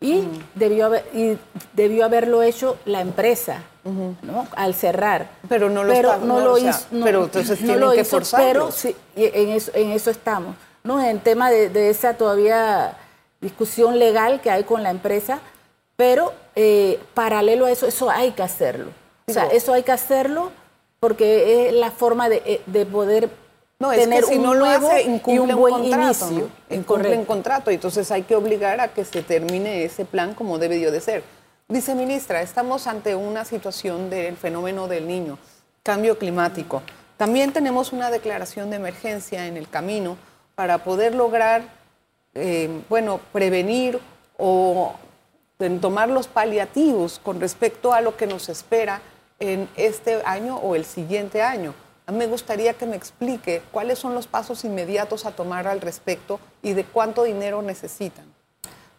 Y, 0.00 0.24
debió, 0.56 0.86
haber, 0.86 1.04
y 1.14 1.38
debió 1.74 2.04
haberlo 2.04 2.42
hecho 2.42 2.76
la 2.86 3.00
empresa, 3.00 3.62
¿no? 3.84 4.48
Al 4.56 4.74
cerrar. 4.74 5.30
Pero 5.48 5.70
no 5.70 5.84
lo, 5.84 5.92
pero 5.92 6.16
no, 6.18 6.40
lo 6.40 6.58
hizo. 6.58 6.86
pero 7.04 7.24
entonces 7.24 7.56
tienen 7.58 7.92
que 7.92 8.04
Pero 8.36 8.72
sí, 8.72 8.96
en 9.14 9.50
eso, 9.50 9.70
en 9.74 9.92
eso 9.92 10.10
estamos. 10.10 10.56
¿no? 10.84 11.00
En 11.00 11.20
tema 11.20 11.50
de, 11.50 11.90
esa 11.90 12.14
todavía 12.14 12.96
discusión 13.40 13.98
legal 13.98 14.40
que 14.40 14.50
hay 14.50 14.64
con 14.64 14.82
la 14.82 14.90
empresa, 14.90 15.40
pero 15.96 16.32
eh, 16.56 17.00
paralelo 17.14 17.66
a 17.66 17.70
eso, 17.70 17.86
eso 17.86 18.10
hay 18.10 18.32
que 18.32 18.42
hacerlo. 18.42 18.90
O 19.28 19.32
sea, 19.32 19.46
eso 19.46 19.72
hay 19.72 19.84
que 19.84 19.92
hacerlo 19.92 20.50
porque 20.98 21.68
es 21.68 21.74
la 21.74 21.90
forma 21.90 22.28
de, 22.28 22.42
eh, 22.44 22.62
de 22.66 22.86
poder 22.86 23.30
no, 23.82 23.90
es 23.90 24.06
que 24.06 24.22
si 24.22 24.38
no 24.38 24.54
lo 24.54 24.64
hace, 24.64 25.02
incumple 25.02 25.54
un, 25.54 25.60
buen 25.60 25.74
contrato, 25.74 26.26
inicio. 26.30 26.50
Incumple 26.70 27.18
un 27.18 27.24
contrato, 27.24 27.70
y 27.72 27.74
entonces 27.74 28.08
hay 28.12 28.22
que 28.22 28.36
obligar 28.36 28.80
a 28.80 28.88
que 28.88 29.04
se 29.04 29.22
termine 29.22 29.82
ese 29.82 30.04
plan 30.04 30.34
como 30.34 30.58
debió 30.58 30.92
de 30.92 31.00
ser. 31.00 31.24
Viceministra, 31.66 32.42
estamos 32.42 32.86
ante 32.86 33.16
una 33.16 33.44
situación 33.44 34.08
del 34.08 34.36
fenómeno 34.36 34.86
del 34.86 35.08
niño, 35.08 35.36
cambio 35.82 36.16
climático. 36.16 36.80
También 37.16 37.52
tenemos 37.52 37.92
una 37.92 38.12
declaración 38.12 38.70
de 38.70 38.76
emergencia 38.76 39.48
en 39.48 39.56
el 39.56 39.68
camino 39.68 40.16
para 40.54 40.78
poder 40.78 41.16
lograr, 41.16 41.62
eh, 42.34 42.70
bueno, 42.88 43.18
prevenir 43.32 43.98
o 44.38 44.92
tomar 45.80 46.08
los 46.08 46.28
paliativos 46.28 47.20
con 47.20 47.40
respecto 47.40 47.92
a 47.92 48.00
lo 48.00 48.16
que 48.16 48.28
nos 48.28 48.48
espera 48.48 49.00
en 49.40 49.68
este 49.76 50.22
año 50.24 50.56
o 50.58 50.76
el 50.76 50.84
siguiente 50.84 51.42
año 51.42 51.74
me 52.10 52.26
gustaría 52.26 52.74
que 52.74 52.86
me 52.86 52.96
explique 52.96 53.62
cuáles 53.70 53.98
son 53.98 54.14
los 54.14 54.26
pasos 54.26 54.64
inmediatos 54.64 55.24
a 55.24 55.32
tomar 55.32 55.68
al 55.68 55.80
respecto 55.80 56.40
y 56.62 56.72
de 56.72 56.84
cuánto 56.84 57.22
dinero 57.22 57.62
necesitan. 57.62 58.24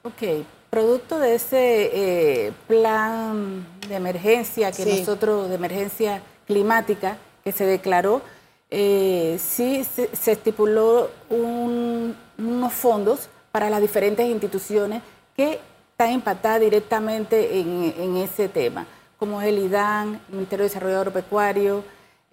Ok, 0.04 0.46
producto 0.70 1.20
de 1.20 1.36
ese 1.36 2.48
eh, 2.48 2.52
plan 2.68 3.66
de 3.88 3.96
emergencia 3.96 4.72
que 4.72 4.86
nosotros, 4.86 5.50
de 5.50 5.56
emergencia 5.56 6.22
climática 6.46 7.18
que 7.44 7.52
se 7.52 7.66
declaró, 7.66 8.22
eh, 8.70 9.38
sí 9.39 9.84
se, 9.84 10.32
estipuló 10.32 11.10
unos 11.30 12.74
fondos 12.74 13.30
para 13.52 13.70
las 13.70 13.82
diferentes 13.82 14.26
instituciones 14.28 15.04
que 15.36 15.60
están 15.92 16.12
impactadas 16.12 16.60
directamente 16.60 17.60
en, 17.60 17.94
en 17.98 18.18
ese 18.18 18.50
tema, 18.50 18.88
como 19.20 19.42
el 19.42 19.60
IDAN, 19.60 20.20
el 20.30 20.36
Ministerio 20.36 20.63
de 20.63 20.70
Desarrollo 20.70 20.98
Agropecuario, 20.98 21.84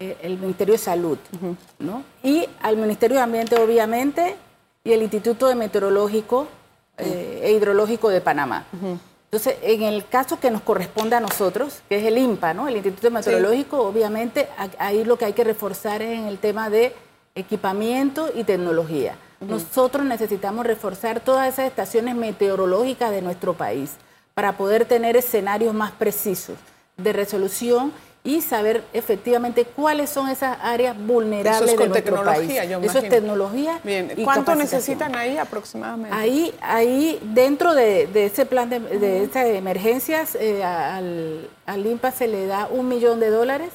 el 0.00 0.38
Ministerio 0.38 0.72
de 0.72 0.78
Salud, 0.78 1.18
¿no? 1.78 2.02
Y 2.22 2.48
al 2.62 2.76
Ministerio 2.76 3.18
de 3.18 3.22
Ambiente, 3.22 3.56
obviamente, 3.56 4.34
y 4.82 4.92
el 4.92 5.02
Instituto 5.02 5.46
de 5.46 5.54
Meteorológico 5.54 6.48
eh, 6.96 7.42
e 7.44 7.52
Hidrológico 7.52 8.08
de 8.08 8.20
Panamá. 8.22 8.64
Entonces, 9.24 9.56
en 9.62 9.82
el 9.82 10.06
caso 10.08 10.40
que 10.40 10.50
nos 10.50 10.62
corresponde 10.62 11.16
a 11.16 11.20
nosotros, 11.20 11.82
que 11.88 11.98
es 11.98 12.04
el 12.04 12.16
INPA, 12.18 12.54
¿no? 12.54 12.66
El 12.66 12.76
Instituto 12.76 13.10
Meteorológico, 13.10 13.82
obviamente, 13.82 14.48
ahí 14.78 15.04
lo 15.04 15.18
que 15.18 15.26
hay 15.26 15.34
que 15.34 15.44
reforzar 15.44 16.00
es 16.02 16.18
en 16.18 16.26
el 16.26 16.38
tema 16.38 16.70
de 16.70 16.94
equipamiento 17.34 18.30
y 18.34 18.44
tecnología. 18.44 19.16
Nosotros 19.40 20.04
necesitamos 20.04 20.66
reforzar 20.66 21.20
todas 21.20 21.52
esas 21.52 21.66
estaciones 21.66 22.14
meteorológicas 22.14 23.10
de 23.10 23.22
nuestro 23.22 23.54
país 23.54 23.92
para 24.34 24.56
poder 24.56 24.84
tener 24.84 25.16
escenarios 25.16 25.74
más 25.74 25.92
precisos 25.92 26.56
de 26.96 27.12
resolución 27.12 27.92
y 28.22 28.42
saber 28.42 28.84
efectivamente 28.92 29.64
cuáles 29.64 30.10
son 30.10 30.28
esas 30.28 30.58
áreas 30.62 30.96
vulnerables 30.98 31.70
de 31.70 31.76
nuestro 31.76 31.92
tecnología, 31.92 32.62
país. 32.62 32.84
Eso 32.90 32.98
es 32.98 33.08
tecnología. 33.08 33.80
Bien. 33.82 34.12
¿Cuánto 34.24 34.54
necesitan 34.54 35.14
ahí 35.14 35.38
aproximadamente? 35.38 36.14
Ahí, 36.14 36.54
ahí 36.60 37.18
dentro 37.22 37.74
de, 37.74 38.08
ese 38.14 38.44
plan 38.44 38.68
de, 38.68 38.80
de 38.80 39.24
estas 39.24 39.46
emergencias, 39.46 40.34
eh, 40.34 40.62
al, 40.62 41.48
al, 41.64 41.86
INPA 41.86 42.10
se 42.10 42.28
le 42.28 42.46
da 42.46 42.68
un 42.70 42.88
millón 42.88 43.20
de 43.20 43.30
dólares 43.30 43.70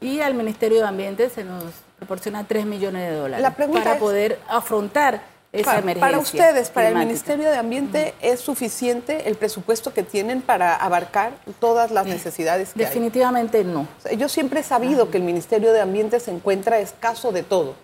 y 0.00 0.20
al 0.20 0.34
Ministerio 0.34 0.78
de 0.78 0.84
Ambiente 0.88 1.30
se 1.30 1.44
nos 1.44 1.64
proporciona 1.98 2.44
tres 2.44 2.66
millones 2.66 3.08
de 3.08 3.16
dólares 3.16 3.46
para 3.72 3.98
poder 3.98 4.38
afrontar 4.48 5.35
para, 5.64 6.18
ustedes, 6.18 6.70
para 6.70 6.88
el 6.88 6.96
Ministerio 6.96 7.50
de 7.50 7.56
Ambiente, 7.56 8.14
¿es 8.20 8.40
suficiente 8.40 9.28
el 9.28 9.36
presupuesto 9.36 9.92
que 9.92 10.02
tienen 10.02 10.42
para 10.42 10.74
abarcar 10.76 11.32
todas 11.60 11.90
las 11.90 12.06
necesidades 12.06 12.72
que 12.72 12.80
Definitivamente 12.80 13.64
no. 13.64 13.86
yo 14.16 14.28
siempre 14.28 14.60
he 14.60 14.62
sabido 14.62 15.10
que 15.10 15.18
el 15.18 15.24
Ministerio 15.24 15.72
de 15.72 15.80
Ambiente 15.80 16.20
se 16.20 16.30
encuentra 16.30 16.78
escaso 16.78 17.32
de 17.32 17.42
todo 17.42 17.74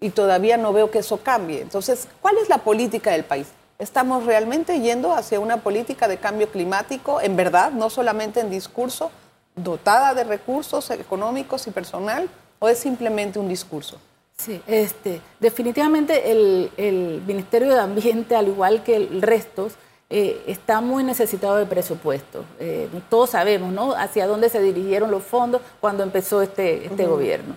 y 0.00 0.10
todavía 0.10 0.56
no 0.56 0.72
veo 0.72 0.90
que 0.90 0.98
eso 0.98 1.18
cambie. 1.18 1.60
Entonces, 1.60 2.08
¿cuál 2.20 2.36
es 2.38 2.48
la 2.48 2.58
política 2.58 3.12
del 3.12 3.24
país? 3.24 3.46
¿Estamos 3.78 4.26
realmente 4.26 4.80
yendo 4.80 5.14
hacia 5.14 5.40
una 5.40 5.58
política 5.58 6.08
de 6.08 6.18
cambio 6.18 6.50
climático, 6.50 7.20
en 7.20 7.36
verdad, 7.36 7.70
no 7.72 7.90
solamente 7.90 8.40
en 8.40 8.50
discurso, 8.50 9.10
dotada 9.56 10.14
de 10.14 10.24
recursos 10.24 10.90
económicos 10.90 11.66
y 11.66 11.70
personal, 11.70 12.28
o 12.58 12.68
es 12.68 12.78
simplemente 12.78 13.38
un 13.38 13.48
discurso? 13.48 13.98
Sí, 14.42 14.60
este, 14.66 15.20
definitivamente 15.38 16.32
el, 16.32 17.22
Ministerio 17.24 17.72
de 17.74 17.78
Ambiente, 17.78 18.34
al 18.34 18.48
igual 18.48 18.82
que 18.82 18.96
el 18.96 19.22
resto, 19.22 19.68
eh, 20.10 20.42
está 20.48 20.80
muy 20.80 21.04
necesitado 21.04 21.56
de 21.56 21.66
presupuesto. 21.66 22.44
Eh, 22.58 22.88
todos 23.08 23.30
sabemos, 23.30 23.72
¿no? 23.72 23.92
Hacia 23.92 24.26
dónde 24.26 24.48
se 24.48 24.60
dirigieron 24.60 25.12
los 25.12 25.22
fondos 25.22 25.62
cuando 25.80 26.02
empezó 26.02 26.42
este, 26.42 26.86
este 26.86 27.06
gobierno. 27.06 27.54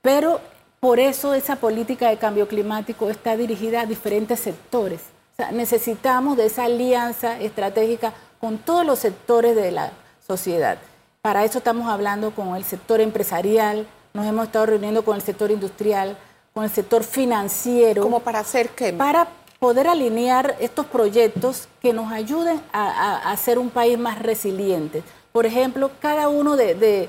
Pero 0.00 0.40
por 0.80 0.98
eso 0.98 1.34
esa 1.34 1.56
política 1.56 2.08
de 2.08 2.16
cambio 2.16 2.48
climático 2.48 3.10
está 3.10 3.36
dirigida 3.36 3.82
a 3.82 3.86
diferentes 3.86 4.40
sectores. 4.40 5.02
necesitamos 5.52 6.38
de 6.38 6.46
esa 6.46 6.64
alianza 6.64 7.38
estratégica 7.38 8.14
con 8.40 8.56
todos 8.56 8.86
los 8.86 8.98
sectores 8.98 9.54
de 9.54 9.72
la 9.72 9.92
sociedad. 10.26 10.78
Para 11.20 11.44
eso 11.44 11.58
estamos 11.58 11.88
hablando 11.88 12.30
con 12.30 12.56
el 12.56 12.64
sector 12.64 13.00
empresarial, 13.00 13.86
nos 14.14 14.26
hemos 14.26 14.46
estado 14.46 14.66
reuniendo 14.66 15.04
con 15.04 15.16
el 15.16 15.22
sector 15.22 15.50
industrial, 15.50 16.16
con 16.52 16.64
el 16.64 16.70
sector 16.70 17.04
financiero. 17.04 18.02
¿Cómo 18.02 18.20
para 18.20 18.40
hacer 18.40 18.70
qué? 18.70 18.92
Para 18.92 19.28
poder 19.58 19.86
alinear 19.86 20.56
estos 20.60 20.86
proyectos 20.86 21.68
que 21.80 21.92
nos 21.92 22.12
ayuden 22.12 22.60
a, 22.72 23.30
a, 23.30 23.36
ser 23.36 23.58
un 23.58 23.70
país 23.70 23.96
más 23.96 24.18
resiliente. 24.18 25.04
Por 25.30 25.46
ejemplo, 25.46 25.90
cada 26.00 26.28
uno 26.28 26.56
de, 26.56 27.08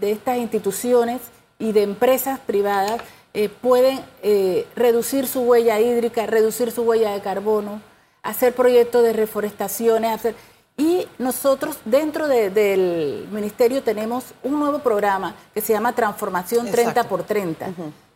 estas 0.00 0.38
instituciones 0.38 1.20
y 1.58 1.72
de 1.72 1.82
empresas 1.82 2.40
privadas 2.40 3.00
eh, 3.34 3.48
pueden 3.48 4.00
eh, 4.22 4.66
reducir 4.74 5.26
su 5.26 5.42
huella 5.42 5.78
hídrica, 5.78 6.26
reducir 6.26 6.70
su 6.70 6.82
huella 6.82 7.12
de 7.12 7.20
carbono, 7.20 7.80
hacer 8.22 8.54
proyectos 8.54 9.02
de 9.02 9.12
reforestaciones, 9.12 10.10
hacer... 10.10 10.34
Y 10.82 11.06
nosotros 11.16 11.76
dentro 11.84 12.26
del 12.26 13.28
ministerio 13.30 13.84
tenemos 13.84 14.24
un 14.42 14.58
nuevo 14.58 14.80
programa 14.80 15.36
que 15.54 15.60
se 15.60 15.72
llama 15.72 15.94
Transformación 15.94 16.68
30 16.68 17.04
por 17.04 17.22
30, 17.22 17.68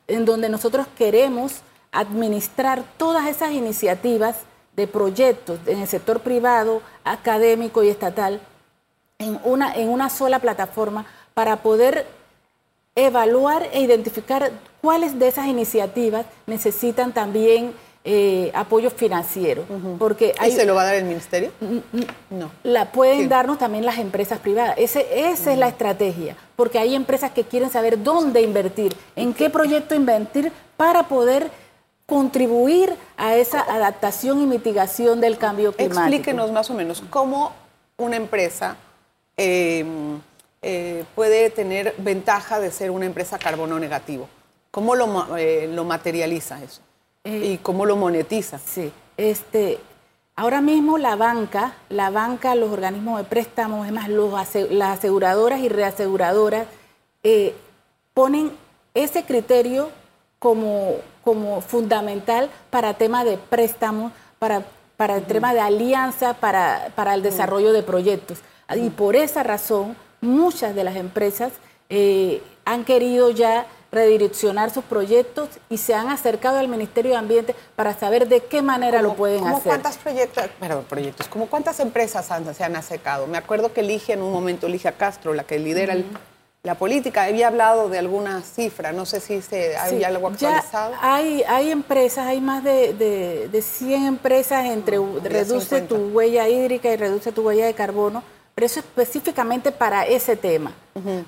en 0.09 0.25
donde 0.25 0.49
nosotros 0.49 0.89
queremos 0.99 1.61
administrar 1.93 2.83
todas 2.97 3.29
esas 3.29 3.53
iniciativas 3.53 4.39
de 4.75 4.89
proyectos 4.89 5.61
en 5.67 5.79
el 5.79 5.87
sector 5.87 6.19
privado, 6.19 6.83
académico 7.05 7.85
y 7.85 7.89
estatal 7.89 8.41
en 9.21 9.39
una, 9.45 9.73
en 9.77 9.89
una 9.89 10.11
sola 10.11 10.41
plataforma 10.41 11.07
para 11.35 11.63
poder 11.63 12.05
evaluar 12.97 13.69
e 13.73 13.81
identificar 13.81 14.51
cuáles 14.81 15.17
de 15.21 15.29
esas 15.29 15.47
iniciativas 15.47 16.27
necesitan 16.49 17.13
también 17.13 17.75
eh, 18.09 18.53
apoyo 18.55 18.89
financiero. 18.89 19.65
porque 19.99 20.33
¿Y 20.47 20.53
se 20.53 20.65
lo 20.65 20.77
va 20.77 20.83
a 20.83 20.85
dar 20.87 20.95
el 20.95 21.05
ministerio? 21.05 21.51
No. 22.31 22.53
La 22.63 22.93
pueden 22.93 23.29
darnos 23.29 23.59
también 23.59 23.85
las 23.85 23.99
empresas 23.99 24.39
privadas. 24.39 24.77
Ese, 24.79 25.29
esa 25.29 25.53
es 25.53 25.59
la 25.59 25.67
estrategia, 25.67 26.37
porque 26.55 26.79
hay 26.79 26.95
empresas 26.95 27.33
que 27.33 27.43
quieren 27.43 27.69
saber 27.69 28.01
dónde 28.03 28.43
invertir, 28.43 28.95
en 29.17 29.35
qué 29.35 29.51
proyecto 29.51 29.97
invertir 29.97 30.53
para 30.77 31.09
poder 31.09 31.51
contribuir 32.07 32.95
a 33.17 33.35
esa 33.35 33.61
adaptación 33.61 34.41
y 34.41 34.47
mitigación 34.47 35.21
del 35.21 35.37
cambio 35.37 35.73
climático. 35.73 36.03
Explíquenos 36.03 36.53
más 36.53 36.71
o 36.71 36.75
menos 36.75 37.03
cómo 37.11 37.53
una 37.97 38.15
empresa 38.15 38.77
em, 39.37 40.21
eh, 40.63 41.05
puede 41.17 41.51
tener 41.51 41.93
ventaja 41.99 42.61
de 42.61 42.71
ser 42.71 42.93
una 42.93 43.07
empresa 43.07 43.37
carbono 43.37 43.81
negativo. 43.81 44.29
¿Cómo 44.71 44.95
lo, 44.95 45.37
eh, 45.37 45.69
lo 45.73 45.85
materializa 45.85 46.63
eso? 46.63 46.83
Eh, 47.27 47.53
¿Y 47.53 47.59
cómo 47.59 47.85
lo 47.85 47.97
monetiza? 47.97 48.59
Sí, 48.59 48.93
este, 49.17 49.79
ahora 50.35 50.61
mismo 50.61 50.97
la 50.97 51.17
banca, 51.17 51.75
la 51.89 52.11
banca, 52.11 52.55
los 52.55 52.71
organismos 52.71 53.19
de 53.19 53.25
préstamos, 53.25 53.87
es 53.87 53.93
más, 53.93 54.09
los, 54.09 54.33
las 54.71 54.99
aseguradoras 54.99 55.61
y 55.61 55.69
reaseguradoras 55.69 56.67
ponen 58.15 58.53
ese 58.95 59.25
criterio 59.25 59.91
como 60.39 60.97
como 61.27 61.61
fundamental 61.61 62.49
para 62.71 62.95
tema 62.95 63.25
de 63.25 63.37
préstamos, 63.37 64.13
para, 64.39 64.63
para 64.97 65.17
el 65.17 65.25
tema 65.25 65.55
de 65.55 65.61
alianza, 65.61 66.35
para, 66.35 66.93
para 66.95 67.15
el 67.15 67.23
desarrollo 67.23 67.73
de 67.73 67.83
proyectos. 67.83 68.39
Y 68.77 68.91
por 68.91 69.17
esa 69.17 69.43
razón, 69.43 69.97
muchas 70.21 70.77
de 70.77 70.85
las 70.85 70.95
empresas 70.95 71.53
eh, 71.89 72.45
han 72.65 72.85
querido 72.85 73.31
ya 73.31 73.67
redireccionar 73.97 74.71
sus 74.71 74.85
proyectos 74.85 75.49
y 75.69 75.79
se 75.79 75.95
han 75.95 76.09
acercado 76.09 76.59
al 76.59 76.69
Ministerio 76.69 77.13
de 77.13 77.17
Ambiente 77.17 77.57
para 77.75 77.99
saber 77.99 78.29
de 78.29 78.41
qué 78.41 78.63
manera 78.63 79.03
lo 79.03 79.15
pueden 79.15 79.47
hacer. 79.47 79.65
¿Cuántas 79.65 79.97
proyectos, 79.99 80.45
proyectos, 80.89 81.29
como 81.29 81.47
cuántas 81.47 81.81
empresas 81.81 82.29
se 82.57 82.65
han 82.65 82.77
acercado? 82.77 83.27
Me 83.27 83.39
acuerdo 83.39 83.73
que 83.73 83.81
elige 83.81 84.13
en 84.13 84.23
un 84.23 84.33
momento, 84.33 84.69
Ligia 84.69 84.93
Castro, 84.93 85.35
la 85.35 85.45
que 85.45 85.59
lidera 85.59 85.95
el 85.95 86.05
la 86.67 86.75
política. 86.75 87.23
Había 87.23 87.47
hablado 87.47 87.89
de 87.89 87.99
alguna 87.99 88.43
cifra, 88.43 88.93
no 88.93 89.07
sé 89.07 89.21
si 89.21 89.41
se, 89.41 89.77
hay 89.77 90.05
algo 90.05 90.29
actualizado. 90.29 90.95
hay, 91.01 91.43
hay 91.45 91.71
empresas, 91.71 92.27
hay 92.27 92.41
más 92.43 92.63
de, 92.63 92.93
de, 93.51 93.63
100 93.63 94.05
empresas 94.05 94.67
entre 94.67 94.99
reduce 95.23 95.81
tu 95.81 95.97
huella 95.97 96.49
hídrica 96.49 96.93
y 96.93 96.97
reduce 96.97 97.33
tu 97.33 97.43
huella 97.43 97.67
de 97.67 97.75
carbono, 97.75 98.23
pero 98.57 98.65
eso 98.65 98.81
específicamente 98.81 99.71
para 99.71 100.07
ese 100.07 100.35
tema. 100.35 100.73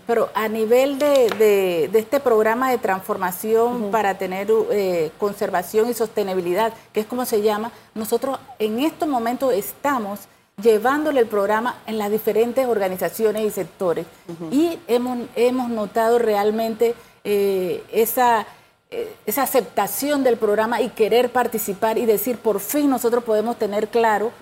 Pero 0.06 0.30
a 0.32 0.48
nivel 0.48 0.98
de, 0.98 1.90
este 1.92 2.20
programa 2.20 2.70
de 2.70 2.78
transformación 2.78 3.90
para 3.90 4.16
tener 4.16 4.48
eh, 4.70 5.10
conservación 5.18 5.90
y 5.90 5.92
sostenibilidad, 5.92 6.72
que 6.90 7.00
es 7.00 7.06
como 7.06 7.26
se 7.26 7.42
llama, 7.42 7.70
nosotros 7.94 8.38
en 8.58 8.78
estos 8.78 9.06
momentos 9.06 9.52
estamos 9.52 10.20
llevándole 10.62 11.20
el 11.20 11.26
programa 11.26 11.76
en 11.86 11.98
las 11.98 12.10
diferentes 12.10 12.66
organizaciones 12.66 13.44
y 13.44 13.50
sectores. 13.50 14.06
Y 14.50 14.78
hemos, 14.86 15.18
hemos 15.36 15.68
notado 15.68 16.18
realmente 16.18 16.94
eh, 17.24 17.84
esa, 17.92 18.46
eh, 18.90 19.12
esa 19.26 19.42
aceptación 19.42 20.24
del 20.24 20.38
programa 20.38 20.80
y 20.80 20.88
querer 20.88 21.30
participar 21.30 21.98
y 21.98 22.06
decir, 22.06 22.38
por 22.38 22.58
fin 22.58 22.88
nosotros 22.88 23.22
podemos 23.22 23.58
tener 23.58 23.88
claro 23.88 24.32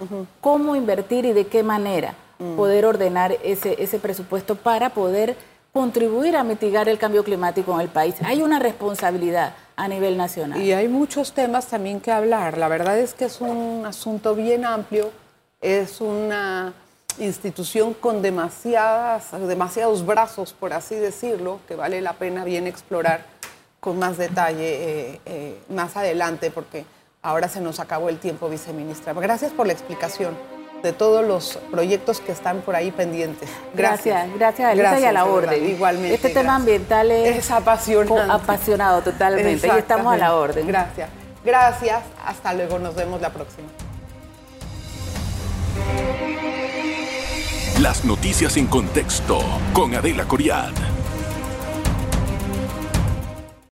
cómo 0.40 0.76
invertir 0.76 1.24
y 1.24 1.32
de 1.32 1.48
qué 1.48 1.64
manera 1.64 2.14
mm. 2.38 2.56
poder 2.56 2.86
ordenar 2.86 3.36
ese, 3.42 3.82
ese 3.82 3.98
presupuesto 3.98 4.56
para 4.56 4.90
poder 4.90 5.36
contribuir 5.72 6.36
a 6.36 6.44
mitigar 6.44 6.88
el 6.88 6.98
cambio 6.98 7.22
climático 7.22 7.74
en 7.74 7.80
el 7.80 7.88
país. 7.88 8.14
Hay 8.24 8.42
una 8.42 8.58
responsabilidad 8.58 9.54
a 9.76 9.88
nivel 9.88 10.16
nacional. 10.16 10.62
Y 10.62 10.72
hay 10.72 10.88
muchos 10.88 11.32
temas 11.32 11.66
también 11.66 12.00
que 12.00 12.10
hablar. 12.10 12.56
La 12.56 12.68
verdad 12.68 12.98
es 12.98 13.12
que 13.12 13.26
es 13.26 13.40
un 13.40 13.84
asunto 13.84 14.34
bien 14.34 14.64
amplio 14.64 15.10
es 15.60 16.00
una 16.00 16.74
institución 17.18 17.94
con 17.94 18.22
demasiadas, 18.22 19.32
demasiados 19.48 20.04
brazos, 20.04 20.52
por 20.52 20.72
así 20.72 20.94
decirlo, 20.94 21.60
que 21.66 21.74
vale 21.74 22.00
la 22.00 22.12
pena 22.14 22.44
bien 22.44 22.66
explorar 22.66 23.24
con 23.80 23.98
más 23.98 24.18
detalle 24.18 25.14
eh, 25.14 25.20
eh, 25.24 25.58
más 25.70 25.96
adelante, 25.96 26.50
porque 26.50 26.84
ahora 27.22 27.48
se 27.48 27.60
nos 27.60 27.80
acabó 27.80 28.08
el 28.08 28.18
tiempo, 28.18 28.48
viceministra. 28.48 29.12
Gracias 29.14 29.52
por 29.52 29.66
la 29.66 29.72
explicación 29.72 30.36
de 30.86 30.92
todos 30.92 31.26
los 31.26 31.58
proyectos 31.70 32.20
que 32.20 32.30
están 32.30 32.60
por 32.60 32.76
ahí 32.76 32.92
pendientes. 32.92 33.50
Gracias, 33.74 34.28
gracias, 34.38 34.76
gracias 34.76 35.02
y 35.02 35.04
a 35.04 35.12
la 35.12 35.24
orden. 35.24 35.68
igualmente. 35.68 36.14
Este 36.14 36.30
tema 36.30 36.54
ambiental 36.54 37.10
es, 37.10 37.50
apasionante. 37.50 38.30
Apasionado 38.30 39.02
totalmente 39.02 39.66
y 39.66 39.78
estamos 39.78 40.14
a 40.14 40.16
la 40.16 40.34
orden. 40.34 40.66
Gracias. 40.66 41.10
Gracias, 41.44 42.02
hasta 42.24 42.54
luego, 42.54 42.78
nos 42.78 42.94
vemos 42.94 43.20
la 43.20 43.30
próxima. 43.30 43.68
Las 47.80 48.04
noticias 48.04 48.56
en 48.56 48.66
contexto 48.66 49.38
con 49.72 49.94
Adela 49.94 50.24
Coriad. 50.24 50.72